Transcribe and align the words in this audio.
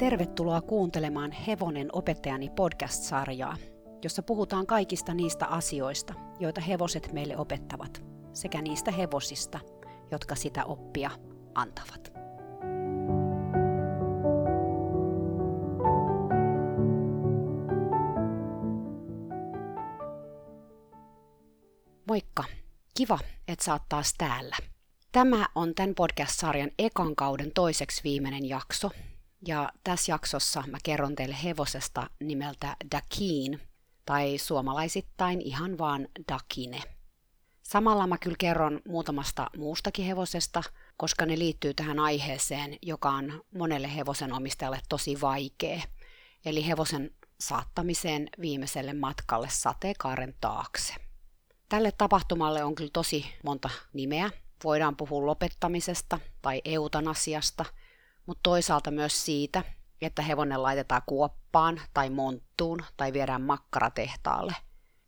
Tervetuloa 0.00 0.60
kuuntelemaan 0.60 1.32
Hevonen 1.32 1.88
opettajani 1.92 2.50
podcast-sarjaa, 2.50 3.56
jossa 4.04 4.22
puhutaan 4.22 4.66
kaikista 4.66 5.14
niistä 5.14 5.46
asioista, 5.46 6.14
joita 6.38 6.60
hevoset 6.60 7.12
meille 7.12 7.36
opettavat, 7.36 8.02
sekä 8.32 8.62
niistä 8.62 8.90
hevosista, 8.90 9.60
jotka 10.10 10.34
sitä 10.34 10.64
oppia 10.64 11.10
antavat. 11.54 12.12
Moikka! 22.08 22.44
Kiva, 22.96 23.18
että 23.48 23.64
sä 23.64 23.72
oot 23.72 23.82
taas 23.88 24.14
täällä. 24.18 24.56
Tämä 25.12 25.46
on 25.54 25.74
tämän 25.74 25.94
podcast-sarjan 25.94 26.70
ekan 26.78 27.16
kauden 27.16 27.50
toiseksi 27.54 28.04
viimeinen 28.04 28.48
jakso, 28.48 28.90
ja 29.46 29.72
tässä 29.84 30.12
jaksossa 30.12 30.64
mä 30.66 30.78
kerron 30.82 31.14
teille 31.14 31.36
hevosesta 31.44 32.10
nimeltä 32.20 32.76
Dakin, 32.92 33.60
tai 34.06 34.38
suomalaisittain 34.38 35.40
ihan 35.40 35.78
vaan 35.78 36.08
Dakine. 36.28 36.82
Samalla 37.62 38.06
mä 38.06 38.18
kyllä 38.18 38.36
kerron 38.38 38.80
muutamasta 38.88 39.50
muustakin 39.56 40.04
hevosesta, 40.04 40.62
koska 40.96 41.26
ne 41.26 41.38
liittyy 41.38 41.74
tähän 41.74 41.98
aiheeseen, 41.98 42.76
joka 42.82 43.10
on 43.10 43.44
monelle 43.54 43.96
hevosen 43.96 44.32
omistajalle 44.32 44.80
tosi 44.88 45.20
vaikea, 45.20 45.80
eli 46.44 46.66
hevosen 46.66 47.10
saattamiseen 47.40 48.28
viimeiselle 48.40 48.92
matkalle 48.92 49.48
sateenkaaren 49.50 50.34
taakse. 50.40 50.94
Tälle 51.68 51.92
tapahtumalle 51.92 52.64
on 52.64 52.74
kyllä 52.74 52.90
tosi 52.92 53.26
monta 53.44 53.70
nimeä. 53.92 54.30
Voidaan 54.64 54.96
puhua 54.96 55.26
lopettamisesta 55.26 56.18
tai 56.42 56.62
eutanasiasta– 56.64 57.64
mutta 58.30 58.50
toisaalta 58.50 58.90
myös 58.90 59.24
siitä, 59.24 59.64
että 60.02 60.22
hevonen 60.22 60.62
laitetaan 60.62 61.02
kuoppaan 61.06 61.80
tai 61.94 62.10
monttuun 62.10 62.84
tai 62.96 63.12
viedään 63.12 63.42
makkaratehtaalle. 63.42 64.54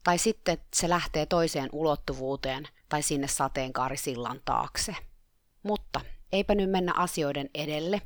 Tai 0.05 0.19
sitten 0.19 0.59
se 0.75 0.89
lähtee 0.89 1.27
toiseen 1.27 1.69
ulottuvuuteen 1.73 2.69
tai 2.89 3.03
sinne 3.03 3.29
sateenkaarisillan 3.29 4.41
taakse. 4.45 4.97
Mutta 5.63 6.01
eipä 6.33 6.55
nyt 6.55 6.71
mennä 6.71 6.93
asioiden 6.97 7.51
edelle. 7.55 8.03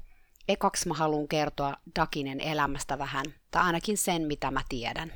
Ekaksi 0.48 0.89
mä 0.89 0.94
haluan 0.94 1.28
kertoa 1.28 1.77
Dakinen 1.98 2.41
elämästä 2.41 2.98
vähän, 2.98 3.25
tai 3.50 3.62
ainakin 3.62 3.98
sen, 3.98 4.22
mitä 4.22 4.50
mä 4.50 4.62
tiedän. 4.69 5.12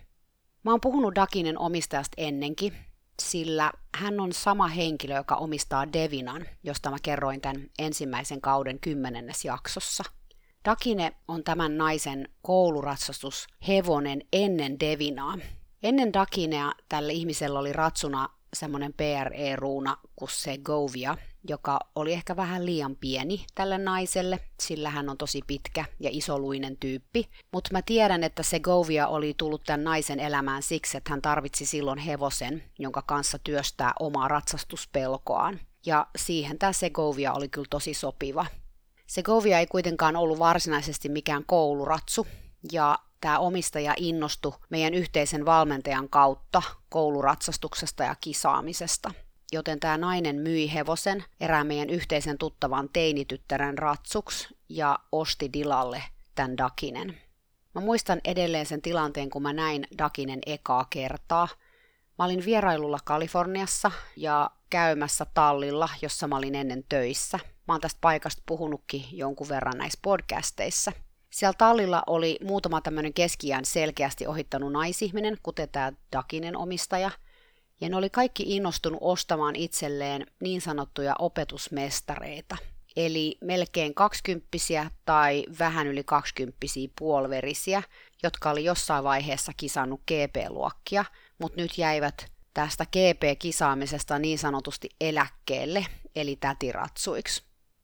Mä 0.63 0.71
oon 0.71 0.81
puhunut 0.81 1.15
Dakinen 1.15 1.59
omistajasta 1.59 2.15
ennenkin, 2.17 2.77
sillä 3.21 3.73
hän 3.95 4.21
on 4.21 4.33
sama 4.33 4.69
henkilö, 4.69 5.17
joka 5.17 5.37
omistaa 5.37 5.93
Devinan, 5.93 6.47
josta 6.63 6.91
mä 6.91 6.97
kerroin 7.03 7.41
tämän 7.41 7.71
ensimmäisen 7.79 8.41
kauden 8.41 8.81
kymmenennes 8.81 9.45
jaksossa. 9.45 10.05
Dakine 10.65 11.13
on 11.29 11.45
tämän 11.45 11.79
naisen 11.79 12.29
kouluratsastus 12.43 13.47
hevonen 13.69 14.23
ennen 14.33 14.81
Devinaa. 14.81 15.39
Ennen 15.83 16.13
Dakinea 16.13 16.73
tälle 16.89 17.13
ihmisellä 17.13 17.59
oli 17.59 17.73
ratsuna 17.73 18.29
semmoinen 18.55 18.93
PRE-ruuna 18.93 19.97
kuin 20.17 20.31
se 20.31 20.59
Govia, 20.59 21.17
joka 21.49 21.79
oli 21.95 22.13
ehkä 22.13 22.37
vähän 22.37 22.67
liian 22.67 22.97
pieni 22.97 23.47
tälle 23.55 23.79
naiselle, 23.79 24.41
sillä 24.61 24.91
hän 24.91 25.09
on 25.09 25.19
tosi 25.19 25.41
pitkä 25.47 25.85
ja 26.01 26.11
isoluinen 26.13 26.77
tyyppi. 26.77 27.29
Mutta 27.53 27.71
mä 27.73 27.83
tiedän, 27.83 28.25
että 28.25 28.43
se 28.43 28.61
Govia 28.61 29.07
oli 29.07 29.35
tullut 29.37 29.63
tämän 29.65 29.85
naisen 29.85 30.21
elämään 30.21 30.63
siksi, 30.63 30.97
että 30.97 31.11
hän 31.11 31.23
tarvitsi 31.23 31.67
silloin 31.67 31.99
hevosen, 31.99 32.63
jonka 32.79 33.03
kanssa 33.03 33.39
työstää 33.45 33.93
omaa 34.01 34.29
ratsastuspelkoaan. 34.29 35.61
Ja 35.87 36.07
siihen 36.17 36.59
tämä 36.59 36.73
Segovia 36.73 37.33
oli 37.33 37.49
kyllä 37.49 37.67
tosi 37.71 37.95
sopiva. 37.95 38.47
Segovia 39.07 39.59
ei 39.59 39.67
kuitenkaan 39.67 40.17
ollut 40.17 40.39
varsinaisesti 40.39 41.09
mikään 41.09 41.45
kouluratsu, 41.47 42.27
ja 42.73 42.99
tämä 43.21 43.39
omistaja 43.39 43.95
innostui 43.97 44.53
meidän 44.71 44.95
yhteisen 44.95 45.47
valmentajan 45.47 46.09
kautta 46.09 46.63
kouluratsastuksesta 46.89 48.05
ja 48.05 48.15
kisaamisesta. 48.21 49.11
Joten 49.53 49.81
tämä 49.81 49.99
nainen 49.99 50.37
myi 50.37 50.73
hevosen 50.75 51.25
erään 51.41 51.67
meidän 51.67 51.91
yhteisen 51.91 52.39
tuttavan 52.39 52.89
teinityttären 52.93 53.79
ratsuks 53.79 54.55
ja 54.69 54.99
osti 55.13 55.53
Dilalle 55.53 56.03
tämän 56.35 56.57
Dakinen. 56.57 57.19
Mä 57.75 57.81
muistan 57.81 58.21
edelleen 58.25 58.67
sen 58.67 58.83
tilanteen, 58.83 59.31
kun 59.31 59.43
mä 59.43 59.53
näin 59.53 59.87
Dakinen 59.99 60.41
ekaa 60.47 60.87
kertaa. 60.91 61.49
Mä 62.19 62.25
olin 62.25 62.45
vierailulla 62.45 62.99
Kaliforniassa 63.05 63.91
ja 64.17 64.51
käymässä 64.71 65.27
tallilla, 65.35 65.89
jossa 66.03 66.29
mä 66.29 66.37
olin 66.37 66.55
ennen 66.55 66.85
töissä. 66.89 67.39
Mä 67.69 67.75
oon 67.75 67.81
tästä 67.81 67.99
paikasta 68.01 68.43
puhunutkin 68.47 69.05
jonkun 69.13 69.49
verran 69.49 69.79
näissä 69.79 69.99
podcasteissa– 70.03 70.93
siellä 71.31 71.55
tallilla 71.59 72.03
oli 72.07 72.39
muutama 72.45 72.81
tämmöinen 72.81 73.15
keskiään 73.15 73.65
selkeästi 73.65 74.27
ohittanut 74.27 74.73
naisihminen, 74.73 75.39
kuten 75.43 75.69
tämä 75.69 75.93
Dakinen 76.13 76.57
omistaja, 76.57 77.11
ja 77.81 77.89
ne 77.89 77.97
oli 77.97 78.11
kaikki 78.11 78.43
innostunut 78.47 78.99
ostamaan 79.03 79.57
itselleen 79.57 80.27
niin 80.41 80.61
sanottuja 80.61 81.15
opetusmestareita, 81.19 82.57
eli 82.97 83.39
melkein 83.41 83.95
kaksikymppisiä 83.95 84.91
tai 85.05 85.45
vähän 85.59 85.87
yli 85.87 86.05
kaksikymppisiä 86.05 86.89
puoliverisiä, 86.99 87.83
jotka 88.23 88.51
oli 88.51 88.65
jossain 88.65 89.05
vaiheessa 89.05 89.53
kisannut 89.57 90.01
GP-luokkia, 90.01 91.05
mutta 91.39 91.61
nyt 91.61 91.79
jäivät 91.79 92.33
tästä 92.55 92.87
GP-kisaamisesta 92.87 94.19
niin 94.19 94.39
sanotusti 94.39 94.89
eläkkeelle, 95.01 95.87
eli 96.17 96.37
tätiratsuiksi. 96.37 97.43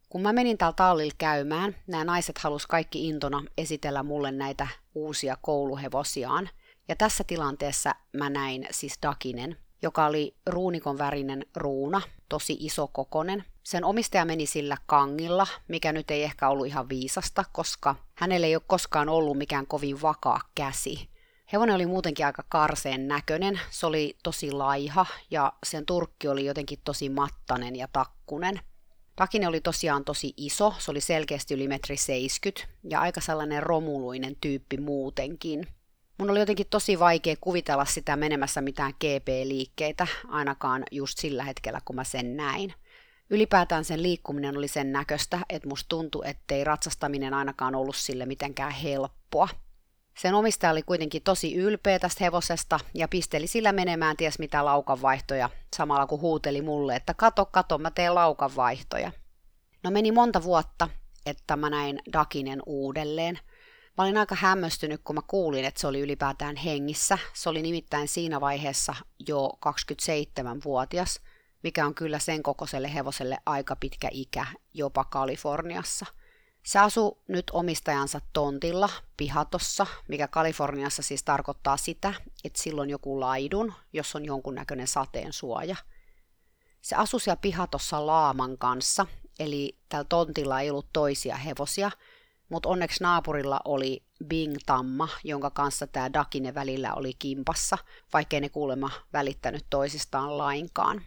Kun 0.08 0.22
mä 0.22 0.32
menin 0.32 0.58
täällä 0.58 0.74
tallilla 0.74 1.14
käymään, 1.18 1.76
nämä 1.86 2.04
naiset 2.04 2.38
halus 2.38 2.66
kaikki 2.66 3.08
intona 3.08 3.42
esitellä 3.58 4.02
mulle 4.02 4.32
näitä 4.32 4.68
uusia 4.94 5.36
kouluhevosiaan. 5.40 6.48
Ja 6.88 6.96
tässä 6.96 7.24
tilanteessa 7.24 7.94
mä 8.12 8.30
näin 8.30 8.66
siis 8.70 8.98
Dakinen, 9.02 9.56
joka 9.82 10.06
oli 10.06 10.36
ruunikon 10.46 10.98
värinen 10.98 11.46
ruuna, 11.56 12.02
tosi 12.28 12.56
iso 12.60 12.86
kokonen. 12.86 13.44
Sen 13.62 13.84
omistaja 13.84 14.24
meni 14.24 14.46
sillä 14.46 14.76
kangilla, 14.86 15.46
mikä 15.68 15.92
nyt 15.92 16.10
ei 16.10 16.22
ehkä 16.22 16.48
ollut 16.48 16.66
ihan 16.66 16.88
viisasta, 16.88 17.44
koska 17.52 17.94
hänellä 18.14 18.46
ei 18.46 18.56
ole 18.56 18.62
koskaan 18.66 19.08
ollut 19.08 19.38
mikään 19.38 19.66
kovin 19.66 20.02
vakaa 20.02 20.40
käsi. 20.54 21.08
Hevonen 21.52 21.74
oli 21.74 21.86
muutenkin 21.86 22.26
aika 22.26 22.44
karseen 22.48 23.08
näköinen, 23.08 23.60
se 23.70 23.86
oli 23.86 24.16
tosi 24.22 24.52
laiha 24.52 25.06
ja 25.30 25.52
sen 25.66 25.86
turkki 25.86 26.28
oli 26.28 26.44
jotenkin 26.44 26.78
tosi 26.84 27.08
mattanen 27.08 27.76
ja 27.76 27.88
takkunen. 27.92 28.60
Takine 29.16 29.48
oli 29.48 29.60
tosiaan 29.60 30.04
tosi 30.04 30.34
iso, 30.36 30.74
se 30.78 30.90
oli 30.90 31.00
selkeästi 31.00 31.54
yli 31.54 31.68
metri 31.68 31.96
70 31.96 32.68
ja 32.90 33.00
aika 33.00 33.20
sellainen 33.20 33.62
romuluinen 33.62 34.36
tyyppi 34.40 34.76
muutenkin. 34.76 35.66
Mun 36.18 36.30
oli 36.30 36.38
jotenkin 36.38 36.66
tosi 36.70 36.98
vaikea 36.98 37.36
kuvitella 37.40 37.84
sitä 37.84 38.16
menemässä 38.16 38.60
mitään 38.60 38.92
GP-liikkeitä, 38.92 40.06
ainakaan 40.28 40.82
just 40.90 41.18
sillä 41.18 41.44
hetkellä, 41.44 41.80
kun 41.84 41.96
mä 41.96 42.04
sen 42.04 42.36
näin. 42.36 42.74
Ylipäätään 43.30 43.84
sen 43.84 44.02
liikkuminen 44.02 44.56
oli 44.56 44.68
sen 44.68 44.92
näköistä, 44.92 45.38
että 45.48 45.68
musta 45.68 45.88
tuntui, 45.88 46.22
ettei 46.28 46.64
ratsastaminen 46.64 47.34
ainakaan 47.34 47.74
ollut 47.74 47.96
sille 47.96 48.26
mitenkään 48.26 48.72
helppoa. 48.72 49.48
Sen 50.18 50.34
omistaja 50.34 50.70
oli 50.70 50.82
kuitenkin 50.82 51.22
tosi 51.22 51.54
ylpeä 51.54 51.98
tästä 51.98 52.24
hevosesta 52.24 52.80
ja 52.94 53.08
pisteli 53.08 53.46
sillä 53.46 53.72
menemään 53.72 54.16
ties 54.16 54.38
mitä 54.38 54.64
laukanvaihtoja, 54.64 55.50
samalla 55.76 56.06
kun 56.06 56.20
huuteli 56.20 56.62
mulle, 56.62 56.96
että 56.96 57.14
kato, 57.14 57.46
kato, 57.46 57.78
mä 57.78 57.90
teen 57.90 58.14
laukanvaihtoja. 58.14 59.12
No 59.84 59.90
meni 59.90 60.12
monta 60.12 60.42
vuotta, 60.42 60.88
että 61.26 61.56
mä 61.56 61.70
näin 61.70 62.00
Dakinen 62.12 62.62
uudelleen. 62.66 63.38
Mä 63.98 64.04
olin 64.04 64.16
aika 64.16 64.34
hämmästynyt, 64.34 65.00
kun 65.04 65.14
mä 65.14 65.22
kuulin, 65.26 65.64
että 65.64 65.80
se 65.80 65.86
oli 65.86 66.00
ylipäätään 66.00 66.56
hengissä. 66.56 67.18
Se 67.34 67.48
oli 67.48 67.62
nimittäin 67.62 68.08
siinä 68.08 68.40
vaiheessa 68.40 68.94
jo 69.28 69.50
27-vuotias, 69.66 71.20
mikä 71.62 71.86
on 71.86 71.94
kyllä 71.94 72.18
sen 72.18 72.42
kokoiselle 72.42 72.94
hevoselle 72.94 73.38
aika 73.46 73.76
pitkä 73.76 74.08
ikä 74.12 74.46
jopa 74.74 75.04
Kaliforniassa– 75.04 76.06
se 76.66 76.78
asuu 76.78 77.22
nyt 77.28 77.50
omistajansa 77.52 78.20
tontilla, 78.32 78.88
pihatossa, 79.16 79.86
mikä 80.08 80.28
Kaliforniassa 80.28 81.02
siis 81.02 81.22
tarkoittaa 81.24 81.76
sitä, 81.76 82.14
että 82.44 82.62
silloin 82.62 82.90
joku 82.90 83.20
laidun, 83.20 83.72
jos 83.92 84.16
on 84.16 84.24
jonkunnäköinen 84.24 84.86
sateen 84.86 85.32
suoja. 85.32 85.76
Se 86.80 86.96
asui 86.96 87.20
siellä 87.20 87.40
pihatossa 87.40 88.06
laaman 88.06 88.58
kanssa, 88.58 89.06
eli 89.38 89.78
tällä 89.88 90.06
tontilla 90.08 90.60
ei 90.60 90.70
ollut 90.70 90.92
toisia 90.92 91.36
hevosia, 91.36 91.90
mutta 92.48 92.68
onneksi 92.68 93.02
naapurilla 93.02 93.60
oli 93.64 94.02
Bing-tamma, 94.24 95.08
jonka 95.24 95.50
kanssa 95.50 95.86
tämä 95.86 96.12
Dakine 96.12 96.54
välillä 96.54 96.94
oli 96.94 97.12
kimpassa, 97.18 97.78
vaikkei 98.12 98.40
ne 98.40 98.48
kuulemma 98.48 98.90
välittänyt 99.12 99.66
toisistaan 99.70 100.38
lainkaan. 100.38 101.02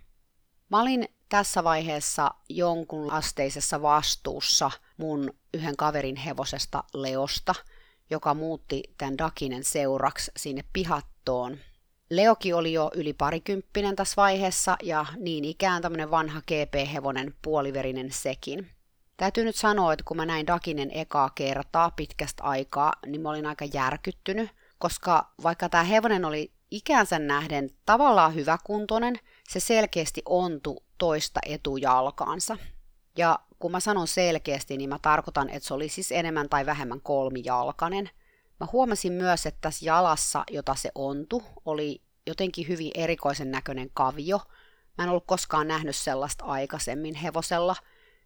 Mä 0.70 0.82
olin 0.82 1.08
tässä 1.30 1.64
vaiheessa 1.64 2.32
jonkun 2.50 3.12
asteisessa 3.12 3.82
vastuussa 3.82 4.72
mun 4.98 5.34
yhden 5.54 5.78
kaverin 5.78 6.16
hevosesta 6.16 6.84
Leosta, 6.94 7.56
joka 8.10 8.34
muutti 8.34 8.84
tämän 8.98 9.18
Dakinen 9.18 9.64
seuraksi 9.64 10.32
sinne 10.38 10.64
pihattoon. 10.74 11.58
Leoki 12.10 12.54
oli 12.54 12.74
jo 12.74 12.92
yli 12.96 13.14
parikymppinen 13.14 13.96
tässä 13.96 14.14
vaiheessa 14.18 14.78
ja 14.84 15.06
niin 15.18 15.46
ikään 15.46 15.82
tämmöinen 15.82 16.12
vanha 16.12 16.42
GP-hevonen 16.42 17.34
puoliverinen 17.42 18.12
sekin. 18.12 18.70
Täytyy 19.20 19.46
nyt 19.46 19.56
sanoa, 19.56 19.94
että 19.94 20.06
kun 20.06 20.18
mä 20.18 20.26
näin 20.26 20.48
Dakinen 20.48 20.92
ekaa 20.92 21.30
kertaa 21.30 21.92
pitkästä 21.92 22.44
aikaa, 22.44 22.94
niin 23.06 23.22
mä 23.22 23.30
olin 23.30 23.46
aika 23.46 23.66
järkyttynyt, 23.74 24.50
koska 24.78 25.32
vaikka 25.44 25.70
tämä 25.70 25.84
hevonen 25.84 26.26
oli 26.26 26.52
ikänsä 26.72 27.20
nähden 27.20 27.70
tavallaan 27.86 28.36
hyväkuntoinen, 28.36 29.16
se 29.50 29.60
selkeästi 29.60 30.22
ontu 30.26 30.84
toista 30.98 31.40
etujalkaansa. 31.46 32.58
Ja 33.18 33.40
kun 33.60 33.72
mä 33.72 33.80
sanon 33.80 34.08
selkeästi, 34.08 34.78
niin 34.78 34.90
mä 34.90 35.00
tarkoitan, 35.02 35.50
että 35.50 35.68
se 35.68 35.74
oli 35.74 35.90
siis 35.90 36.12
enemmän 36.12 36.50
tai 36.50 36.66
vähemmän 36.66 37.02
kolmijalkainen. 37.02 38.10
Mä 38.60 38.68
huomasin 38.72 39.14
myös, 39.14 39.46
että 39.46 39.62
tässä 39.62 39.86
jalassa, 39.86 40.44
jota 40.52 40.76
se 40.76 40.92
ontu, 40.96 41.44
oli 41.66 42.02
jotenkin 42.28 42.68
hyvin 42.68 42.92
erikoisen 42.96 43.52
näköinen 43.52 43.90
kavio. 43.94 44.42
Mä 44.98 45.04
en 45.04 45.10
ollut 45.10 45.28
koskaan 45.28 45.68
nähnyt 45.68 45.96
sellaista 45.96 46.46
aikaisemmin 46.46 47.16
hevosella. 47.16 47.76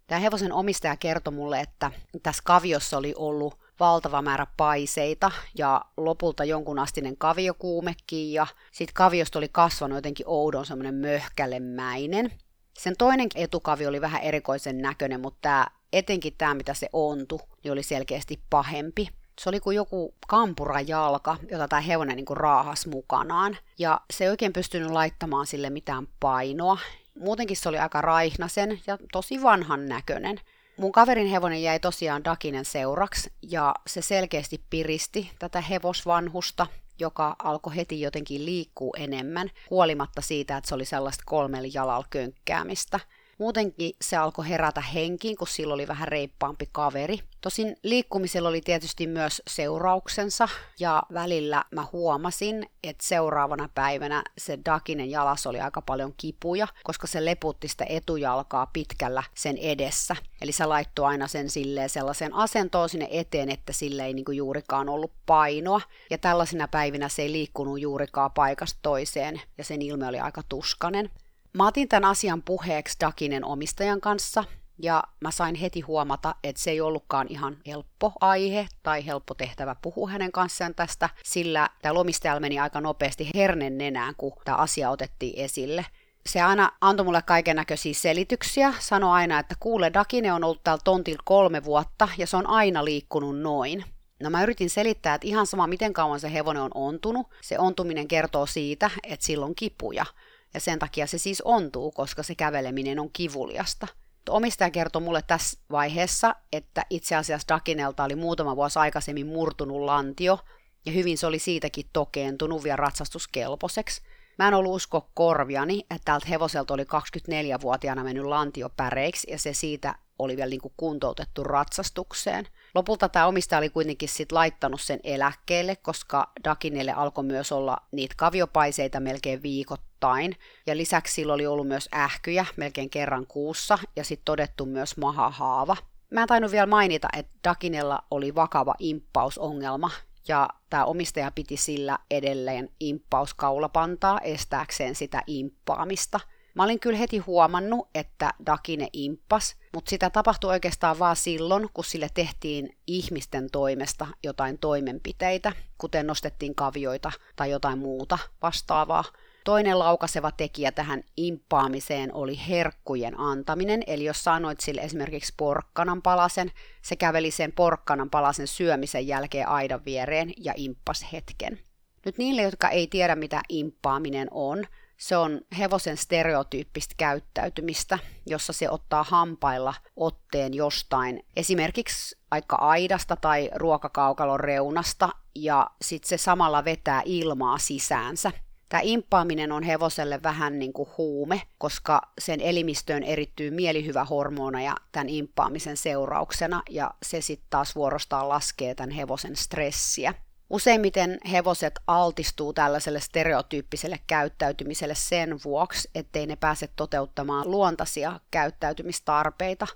Tämä 0.08 0.20
hevosen 0.20 0.54
omistaja 0.54 0.98
kertoi 0.98 1.34
mulle, 1.34 1.60
että 1.60 1.92
tässä 2.24 2.44
kaviossa 2.46 2.98
oli 2.98 3.14
ollut 3.18 3.60
valtava 3.80 4.22
määrä 4.22 4.48
paiseita 4.58 5.32
ja 5.58 5.86
lopulta 5.98 6.44
jonkun 6.44 6.80
astinen 6.80 7.18
kaviokuumekin 7.18 8.34
ja 8.34 8.48
sitten 8.72 8.94
kaviosta 8.94 9.40
oli 9.40 9.50
kasvanut 9.52 9.98
jotenkin 9.98 10.28
oudon 10.30 10.66
semmoinen 10.66 10.96
möhkälemäinen. 10.96 12.32
Sen 12.74 12.98
toinen 12.98 13.30
etukavi 13.36 13.88
oli 13.88 14.02
vähän 14.02 14.22
erikoisen 14.22 14.78
näköinen, 14.78 15.22
mutta 15.22 15.40
tämä, 15.42 15.68
etenkin 15.94 16.34
tämä, 16.38 16.54
mitä 16.54 16.74
se 16.74 16.90
ontu, 16.94 17.42
niin 17.64 17.72
oli 17.72 17.84
selkeästi 17.84 18.40
pahempi. 18.50 19.10
Se 19.40 19.50
oli 19.50 19.60
kuin 19.60 19.76
joku 19.76 20.16
kampurajalka, 20.28 21.38
jota 21.52 21.68
tämä 21.68 21.82
hevonen 21.82 22.16
niin 22.16 22.38
raahas 22.38 22.88
mukanaan. 22.88 23.58
Ja 23.80 24.02
se 24.14 24.24
ei 24.24 24.30
oikein 24.30 24.54
pystynyt 24.54 24.92
laittamaan 24.92 25.48
sille 25.48 25.70
mitään 25.70 26.08
painoa. 26.20 26.78
Muutenkin 27.20 27.58
se 27.58 27.70
oli 27.70 27.78
aika 27.78 28.02
raihnasen 28.02 28.82
ja 28.88 28.98
tosi 29.12 29.44
vanhan 29.44 29.86
näköinen. 29.86 30.40
Mun 30.78 30.92
kaverin 30.92 31.28
hevonen 31.28 31.64
jäi 31.64 31.80
tosiaan 31.80 32.24
Dakinen 32.24 32.66
seuraksi 32.66 33.32
ja 33.42 33.76
se 33.88 34.02
selkeästi 34.02 34.64
piristi 34.70 35.32
tätä 35.40 35.62
hevosvanhusta, 35.62 36.68
joka 37.00 37.36
alkoi 37.40 37.76
heti 37.76 38.02
jotenkin 38.02 38.46
liikkuu 38.46 38.96
enemmän, 38.98 39.50
huolimatta 39.70 40.22
siitä, 40.22 40.58
että 40.58 40.68
se 40.68 40.76
oli 40.76 40.86
sellaista 40.86 41.24
kolmella 41.26 41.70
jalalla 41.74 42.08
könkkäämistä– 42.10 43.00
Muutenkin 43.38 43.92
se 44.02 44.18
alkoi 44.18 44.50
herätä 44.50 44.82
henkiin, 44.82 45.38
kun 45.38 45.48
sillä 45.48 45.74
oli 45.74 45.88
vähän 45.88 46.08
reippaampi 46.08 46.70
kaveri. 46.72 47.20
Tosin 47.42 47.76
liikkumisella 47.84 48.50
oli 48.50 48.62
tietysti 48.62 49.08
myös 49.08 49.42
seurauksensa, 49.48 50.50
ja 50.80 51.04
välillä 51.14 51.64
mä 51.72 51.86
huomasin, 51.92 52.70
että 52.84 53.06
seuraavana 53.08 53.70
päivänä 53.76 54.24
se 54.38 54.60
Dakinen 54.66 55.12
jalas 55.12 55.48
oli 55.48 55.60
aika 55.60 55.82
paljon 55.82 56.14
kipuja, 56.18 56.68
koska 56.84 57.08
se 57.08 57.26
leputti 57.26 57.68
sitä 57.68 57.86
etujalkaa 57.90 58.68
pitkällä 58.74 59.24
sen 59.36 59.58
edessä. 59.58 60.16
Eli 60.42 60.52
se 60.52 60.66
laittoi 60.66 61.06
aina 61.06 61.28
sen 61.28 61.50
silleen 61.50 61.90
sellaisen 61.90 62.34
asentoon 62.34 62.90
sinne 62.90 63.08
eteen, 63.12 63.50
että 63.50 63.74
sille 63.74 64.06
ei 64.06 64.14
niinku 64.14 64.32
juurikaan 64.32 64.90
ollut 64.90 65.12
painoa. 65.26 65.82
Ja 66.10 66.18
tällaisina 66.18 66.68
päivinä 66.68 67.10
se 67.10 67.22
ei 67.22 67.32
liikkunut 67.32 67.80
juurikaan 67.80 68.32
paikasta 68.32 68.80
toiseen, 68.82 69.42
ja 69.58 69.64
sen 69.64 69.82
ilme 69.82 70.08
oli 70.08 70.20
aika 70.20 70.42
tuskanen. 70.50 71.10
Mä 71.58 71.68
otin 71.68 71.90
tämän 71.90 72.10
asian 72.10 72.42
puheeksi 72.44 72.98
Dakinen 73.00 73.46
omistajan 73.46 74.02
kanssa, 74.02 74.44
ja 74.80 75.04
mä 75.22 75.32
sain 75.32 75.56
heti 75.56 75.82
huomata, 75.82 76.36
että 76.44 76.62
se 76.62 76.72
ei 76.72 76.82
ollutkaan 76.82 77.28
ihan 77.30 77.58
helppo 77.68 78.14
aihe 78.22 78.68
tai 78.84 79.06
helppo 79.06 79.34
tehtävä 79.34 79.76
puhua 79.82 80.10
hänen 80.10 80.32
kanssaan 80.32 80.76
tästä, 80.76 81.10
sillä 81.24 81.70
tämä 81.82 82.00
omistaja 82.00 82.40
meni 82.40 82.60
aika 82.60 82.82
nopeasti 82.82 83.32
hernen 83.36 83.78
nenään, 83.78 84.14
kun 84.18 84.32
tämä 84.46 84.58
asia 84.58 84.90
otettiin 84.90 85.40
esille. 85.40 85.86
Se 86.26 86.42
aina 86.42 86.72
antoi 86.82 87.06
mulle 87.06 87.22
kaiken 87.22 87.56
näköisiä 87.56 87.94
selityksiä, 87.94 88.74
sanoi 88.80 89.12
aina, 89.12 89.40
että 89.40 89.56
kuule, 89.60 89.94
Dakine 89.94 90.34
on 90.34 90.44
ollut 90.44 90.64
täällä 90.64 90.82
tontilla 90.84 91.22
kolme 91.26 91.64
vuotta 91.64 92.08
ja 92.18 92.28
se 92.28 92.38
on 92.38 92.48
aina 92.48 92.86
liikkunut 92.86 93.40
noin. 93.40 93.84
No 94.20 94.30
mä 94.30 94.44
yritin 94.44 94.70
selittää, 94.70 95.16
että 95.16 95.28
ihan 95.28 95.48
sama 95.48 95.68
miten 95.68 95.94
kauan 95.94 96.20
se 96.20 96.34
hevonen 96.34 96.64
on 96.64 96.72
ontunut, 96.76 97.28
se 97.42 97.60
ontuminen 97.60 98.08
kertoo 98.08 98.46
siitä, 98.46 98.92
että 99.04 99.26
sillä 99.26 99.46
on 99.46 99.56
kipuja 99.56 100.06
ja 100.54 100.60
sen 100.60 100.80
takia 100.80 101.08
se 101.08 101.18
siis 101.18 101.42
ontuu, 101.42 101.92
koska 101.92 102.24
se 102.24 102.36
käveleminen 102.36 103.00
on 103.00 103.10
kivuliasta. 103.14 103.88
Omistaja 104.30 104.70
kertoi 104.70 105.02
mulle 105.02 105.22
tässä 105.28 105.60
vaiheessa, 105.72 106.36
että 106.52 106.86
itse 106.90 107.16
asiassa 107.16 107.48
Dakinelta 107.54 108.04
oli 108.04 108.16
muutama 108.16 108.56
vuosi 108.56 108.80
aikaisemmin 108.80 109.28
murtunut 109.28 109.82
lantio, 109.82 110.40
ja 110.86 110.92
hyvin 110.92 111.18
se 111.18 111.28
oli 111.28 111.40
siitäkin 111.40 111.86
tokeentunut 111.94 112.64
vielä 112.64 112.76
ratsastuskelpoiseksi. 112.76 114.02
Mä 114.40 114.48
en 114.48 114.54
ollut 114.54 114.76
usko 114.76 115.10
korviani, 115.14 115.80
että 115.80 116.06
täältä 116.06 116.28
hevoselta 116.30 116.74
oli 116.74 116.84
24-vuotiaana 116.84 118.04
mennyt 118.04 118.26
lantio 118.26 118.70
päreiksi, 118.70 119.32
ja 119.32 119.40
se 119.40 119.54
siitä 119.54 119.96
oli 120.20 120.38
vielä 120.38 120.50
niin 120.50 120.62
kuin 120.62 120.74
kuntoutettu 120.78 121.44
ratsastukseen. 121.44 122.48
Lopulta 122.76 123.10
tämä 123.10 123.28
omistaja 123.28 123.58
oli 123.58 123.70
kuitenkin 123.70 124.10
sit 124.10 124.32
laittanut 124.32 124.82
sen 124.82 125.00
eläkkeelle, 125.04 125.76
koska 125.76 126.32
Dakinelle 126.44 126.92
alkoi 126.92 127.24
myös 127.24 127.52
olla 127.52 127.78
niitä 127.92 128.16
kaviopaiseita 128.18 129.00
melkein 129.00 129.44
viikoittain. 129.44 130.36
Ja 130.68 130.78
lisäksi 130.78 131.14
sillä 131.14 131.34
oli 131.34 131.48
ollut 131.48 131.68
myös 131.68 131.90
ähkyjä 131.96 132.46
melkein 132.58 132.90
kerran 132.90 133.28
kuussa 133.28 133.80
ja 133.96 134.04
sitten 134.04 134.26
todettu 134.26 134.66
myös 134.66 134.98
mahahaava. 134.98 135.78
Mä 136.10 136.22
en 136.22 136.28
tainnut 136.28 136.52
vielä 136.52 136.66
mainita, 136.66 137.08
että 137.18 137.34
Dakinella 137.44 138.00
oli 138.12 138.36
vakava 138.36 138.76
imppausongelma, 138.80 139.92
ja 140.28 140.50
tämä 140.70 140.86
omistaja 140.86 141.32
piti 141.36 141.58
sillä 141.58 142.00
edelleen 142.12 142.70
imppauskaulapantaa 142.80 144.20
estääkseen 144.20 144.96
sitä 144.96 145.24
imppaamista– 145.28 146.20
Mä 146.54 146.64
olin 146.64 146.80
kyllä 146.80 146.98
heti 146.98 147.18
huomannut, 147.18 147.90
että 147.96 148.34
Dakine 148.46 148.88
impas, 148.94 149.56
mutta 149.74 149.90
sitä 149.90 150.10
tapahtui 150.10 150.50
oikeastaan 150.50 151.00
vaan 151.00 151.16
silloin, 151.16 151.70
kun 151.74 151.84
sille 151.84 152.08
tehtiin 152.14 152.78
ihmisten 152.88 153.50
toimesta 153.52 154.08
jotain 154.24 154.58
toimenpiteitä, 154.58 155.52
kuten 155.78 156.08
nostettiin 156.08 156.56
kavioita 156.56 157.12
tai 157.36 157.52
jotain 157.52 157.80
muuta 157.80 158.18
vastaavaa. 158.42 159.04
Toinen 159.44 159.80
laukaseva 159.80 160.32
tekijä 160.32 160.72
tähän 160.72 161.04
impaamiseen 161.18 162.14
oli 162.14 162.40
herkkujen 162.50 163.20
antaminen, 163.20 163.84
eli 163.88 164.04
jos 164.04 164.24
sanoit 164.24 164.60
sille 164.60 164.82
esimerkiksi 164.82 165.34
porkkanan 165.38 166.02
palasen, 166.02 166.52
se 166.82 166.96
käveli 166.96 167.32
sen 167.32 167.52
porkkanan 167.52 168.10
palasen 168.10 168.48
syömisen 168.48 169.08
jälkeen 169.08 169.48
aidan 169.48 169.86
viereen 169.86 170.34
ja 170.38 170.54
imppas 170.56 171.06
hetken. 171.14 171.60
Nyt 172.06 172.18
niille, 172.18 172.42
jotka 172.42 172.70
ei 172.70 172.88
tiedä 172.88 173.16
mitä 173.16 173.42
impaaminen 173.50 174.28
on, 174.32 174.66
se 175.04 175.18
on 175.18 175.42
hevosen 175.58 175.98
stereotyyppistä 175.98 176.96
käyttäytymistä, 176.98 178.00
jossa 178.26 178.54
se 178.54 178.70
ottaa 178.70 179.04
hampailla 179.04 179.74
otteen 179.96 180.54
jostain, 180.54 181.26
esimerkiksi 181.36 182.18
aika 182.32 182.56
aidasta 182.56 183.16
tai 183.16 183.50
ruokakaukalon 183.56 184.40
reunasta, 184.40 185.10
ja 185.36 185.70
sitten 185.82 186.10
se 186.10 186.18
samalla 186.18 186.66
vetää 186.66 187.02
ilmaa 187.06 187.58
sisäänsä. 187.58 188.32
Tämä 188.70 188.82
imppaaminen 188.84 189.52
on 189.52 189.64
hevoselle 189.64 190.24
vähän 190.24 190.60
niin 190.60 190.74
kuin 190.74 190.90
huume, 190.98 191.42
koska 191.58 192.02
sen 192.20 192.42
elimistöön 192.42 193.04
erittyy 193.04 193.52
mielihyvähormoneja 193.52 194.76
tämän 194.92 195.10
imppaamisen 195.10 195.78
seurauksena, 195.78 196.62
ja 196.70 196.92
se 197.04 197.22
sitten 197.22 197.48
taas 197.50 197.76
vuorostaan 197.76 198.30
laskee 198.30 198.76
tämän 198.76 198.92
hevosen 198.92 199.36
stressiä. 199.36 200.14
Useimmiten 200.54 201.18
hevoset 201.32 201.80
altistuu 201.88 202.54
tällaiselle 202.54 203.00
stereotyyppiselle 203.00 204.00
käyttäytymiselle 204.08 204.96
sen 204.96 205.40
vuoksi, 205.46 205.90
ettei 205.96 206.28
ne 206.28 206.36
pääse 206.36 206.70
toteuttamaan 206.76 207.52
luontaisia 207.52 208.20
käyttäytymistarpeita. 208.32 209.68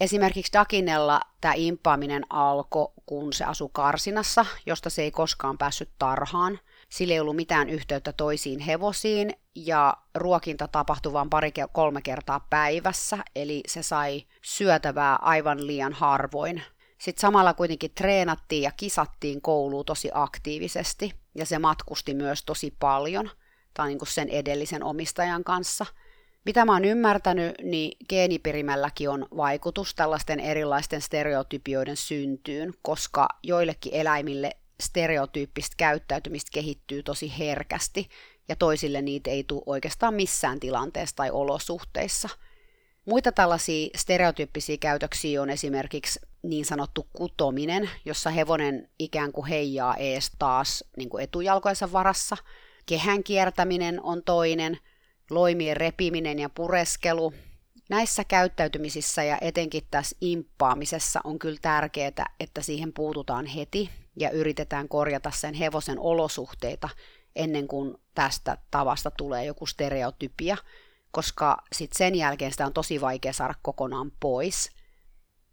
Esimerkiksi 0.00 0.52
Dakinella 0.52 1.20
tämä 1.40 1.54
impaaminen 1.56 2.22
alkoi, 2.30 2.88
kun 3.06 3.32
se 3.32 3.44
asui 3.44 3.70
Karsinassa, 3.72 4.46
josta 4.66 4.90
se 4.90 5.02
ei 5.02 5.10
koskaan 5.10 5.58
päässyt 5.58 5.90
tarhaan. 5.98 6.58
Sillä 6.88 7.14
ei 7.14 7.20
ollut 7.20 7.36
mitään 7.36 7.70
yhteyttä 7.70 8.12
toisiin 8.12 8.60
hevosiin 8.60 9.32
ja 9.54 9.96
ruokinta 10.14 10.68
tapahtui 10.68 11.12
vain 11.12 11.30
pari-kolme 11.30 12.02
kertaa 12.02 12.46
päivässä, 12.50 13.18
eli 13.36 13.60
se 13.66 13.82
sai 13.82 14.24
syötävää 14.42 15.16
aivan 15.16 15.66
liian 15.66 15.92
harvoin 15.92 16.62
sitten 17.02 17.20
samalla 17.20 17.54
kuitenkin 17.54 17.90
treenattiin 17.94 18.62
ja 18.62 18.70
kisattiin 18.76 19.40
kouluun 19.40 19.84
tosi 19.84 20.10
aktiivisesti 20.14 21.14
ja 21.34 21.46
se 21.46 21.58
matkusti 21.58 22.14
myös 22.14 22.44
tosi 22.44 22.76
paljon, 22.78 23.30
tai 23.74 23.88
niin 23.88 23.98
kuin 23.98 24.08
sen 24.08 24.28
edellisen 24.28 24.84
omistajan 24.84 25.44
kanssa. 25.44 25.86
Mitä 26.44 26.64
mä 26.64 26.72
oon 26.72 26.84
ymmärtänyt, 26.84 27.54
niin 27.62 27.96
geeniperimälläkin 28.08 29.10
on 29.10 29.26
vaikutus 29.36 29.94
tällaisten 29.94 30.40
erilaisten 30.40 31.00
stereotypioiden 31.00 31.96
syntyyn, 31.96 32.74
koska 32.82 33.28
joillekin 33.42 33.94
eläimille 33.94 34.50
stereotyyppistä 34.80 35.74
käyttäytymistä 35.76 36.50
kehittyy 36.52 37.02
tosi 37.02 37.38
herkästi 37.38 38.08
ja 38.48 38.56
toisille 38.56 39.02
niitä 39.02 39.30
ei 39.30 39.44
tule 39.44 39.62
oikeastaan 39.66 40.14
missään 40.14 40.60
tilanteessa 40.60 41.16
tai 41.16 41.30
olosuhteissa. 41.30 42.28
Muita 43.04 43.32
tällaisia 43.32 43.88
stereotyyppisiä 43.96 44.76
käytöksiä 44.76 45.42
on 45.42 45.50
esimerkiksi 45.50 46.20
niin 46.42 46.64
sanottu 46.64 47.08
kutominen, 47.12 47.90
jossa 48.04 48.30
hevonen 48.30 48.88
ikään 48.98 49.32
kuin 49.32 49.46
heijaa 49.46 49.96
ees 49.96 50.32
taas 50.38 50.84
niin 50.96 51.08
kuin 51.08 51.24
etujalkojensa 51.24 51.92
varassa. 51.92 52.36
Kehän 52.86 53.24
kiertäminen 53.24 54.02
on 54.02 54.22
toinen, 54.22 54.78
loimien 55.30 55.76
repiminen 55.76 56.38
ja 56.38 56.48
pureskelu, 56.48 57.32
Näissä 57.92 58.24
käyttäytymisissä 58.24 59.22
ja 59.22 59.38
etenkin 59.40 59.82
tässä 59.90 60.16
imppaamisessa 60.20 61.20
on 61.24 61.38
kyllä 61.38 61.58
tärkeää, 61.62 62.34
että 62.40 62.62
siihen 62.62 62.92
puututaan 62.92 63.46
heti 63.46 63.90
ja 64.16 64.30
yritetään 64.30 64.88
korjata 64.88 65.30
sen 65.30 65.54
hevosen 65.54 65.98
olosuhteita 65.98 66.88
ennen 67.36 67.68
kuin 67.68 67.94
tästä 68.14 68.58
tavasta 68.70 69.10
tulee 69.10 69.44
joku 69.44 69.66
stereotypia, 69.66 70.56
koska 71.10 71.56
sitten 71.72 71.98
sen 71.98 72.14
jälkeen 72.14 72.52
sitä 72.52 72.66
on 72.66 72.72
tosi 72.72 73.00
vaikea 73.00 73.32
saada 73.32 73.54
kokonaan 73.62 74.12
pois. 74.20 74.70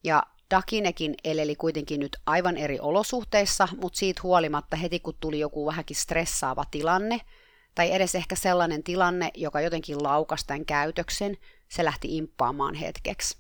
Ja 0.04 0.24
Dakinekin 0.52 1.16
eleli 1.24 1.56
kuitenkin 1.56 2.00
nyt 2.00 2.18
aivan 2.26 2.58
eri 2.58 2.80
olosuhteissa, 2.80 3.68
mutta 3.82 4.00
siitä 4.00 4.22
huolimatta 4.24 4.76
heti 4.76 5.00
kun 5.00 5.14
tuli 5.20 5.40
joku 5.40 5.66
vähänkin 5.66 5.96
stressaava 5.96 6.64
tilanne, 6.72 7.22
tai 7.76 7.92
edes 7.92 8.16
ehkä 8.16 8.36
sellainen 8.36 8.84
tilanne, 8.84 9.32
joka 9.36 9.62
jotenkin 9.62 10.04
laukasi 10.04 10.48
tämän 10.48 10.66
käytöksen, 10.66 11.38
se 11.70 11.86
lähti 11.86 12.18
imppaamaan 12.18 12.76
hetkeksi. 12.76 13.38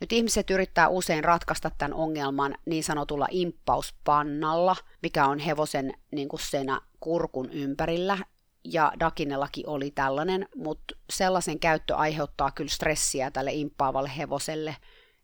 Nyt 0.00 0.12
ihmiset 0.12 0.50
yrittää 0.50 0.88
usein 0.88 1.24
ratkaista 1.24 1.70
tämän 1.78 1.94
ongelman 1.94 2.54
niin 2.66 2.84
sanotulla 2.84 3.26
imppauspannalla, 3.30 4.76
mikä 5.02 5.26
on 5.26 5.38
hevosen 5.38 5.92
niin 6.10 6.28
kuin 6.28 6.40
senä 6.40 6.80
kurkun 7.00 7.50
ympärillä, 7.50 8.18
ja 8.64 8.92
Dakinellakin 9.00 9.68
oli 9.68 9.90
tällainen, 9.90 10.48
mutta 10.56 10.94
sellaisen 11.12 11.58
käyttö 11.58 11.96
aiheuttaa 11.96 12.50
kyllä 12.50 12.70
stressiä 12.70 13.30
tälle 13.30 13.52
imppaavalle 13.52 14.10
hevoselle, 14.16 14.76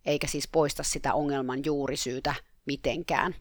eikä 0.06 0.26
siis 0.26 0.48
poista 0.48 0.82
sitä 0.82 1.14
ongelman 1.14 1.64
juurisyytä 1.64 2.34
mitenkään. 2.66 3.34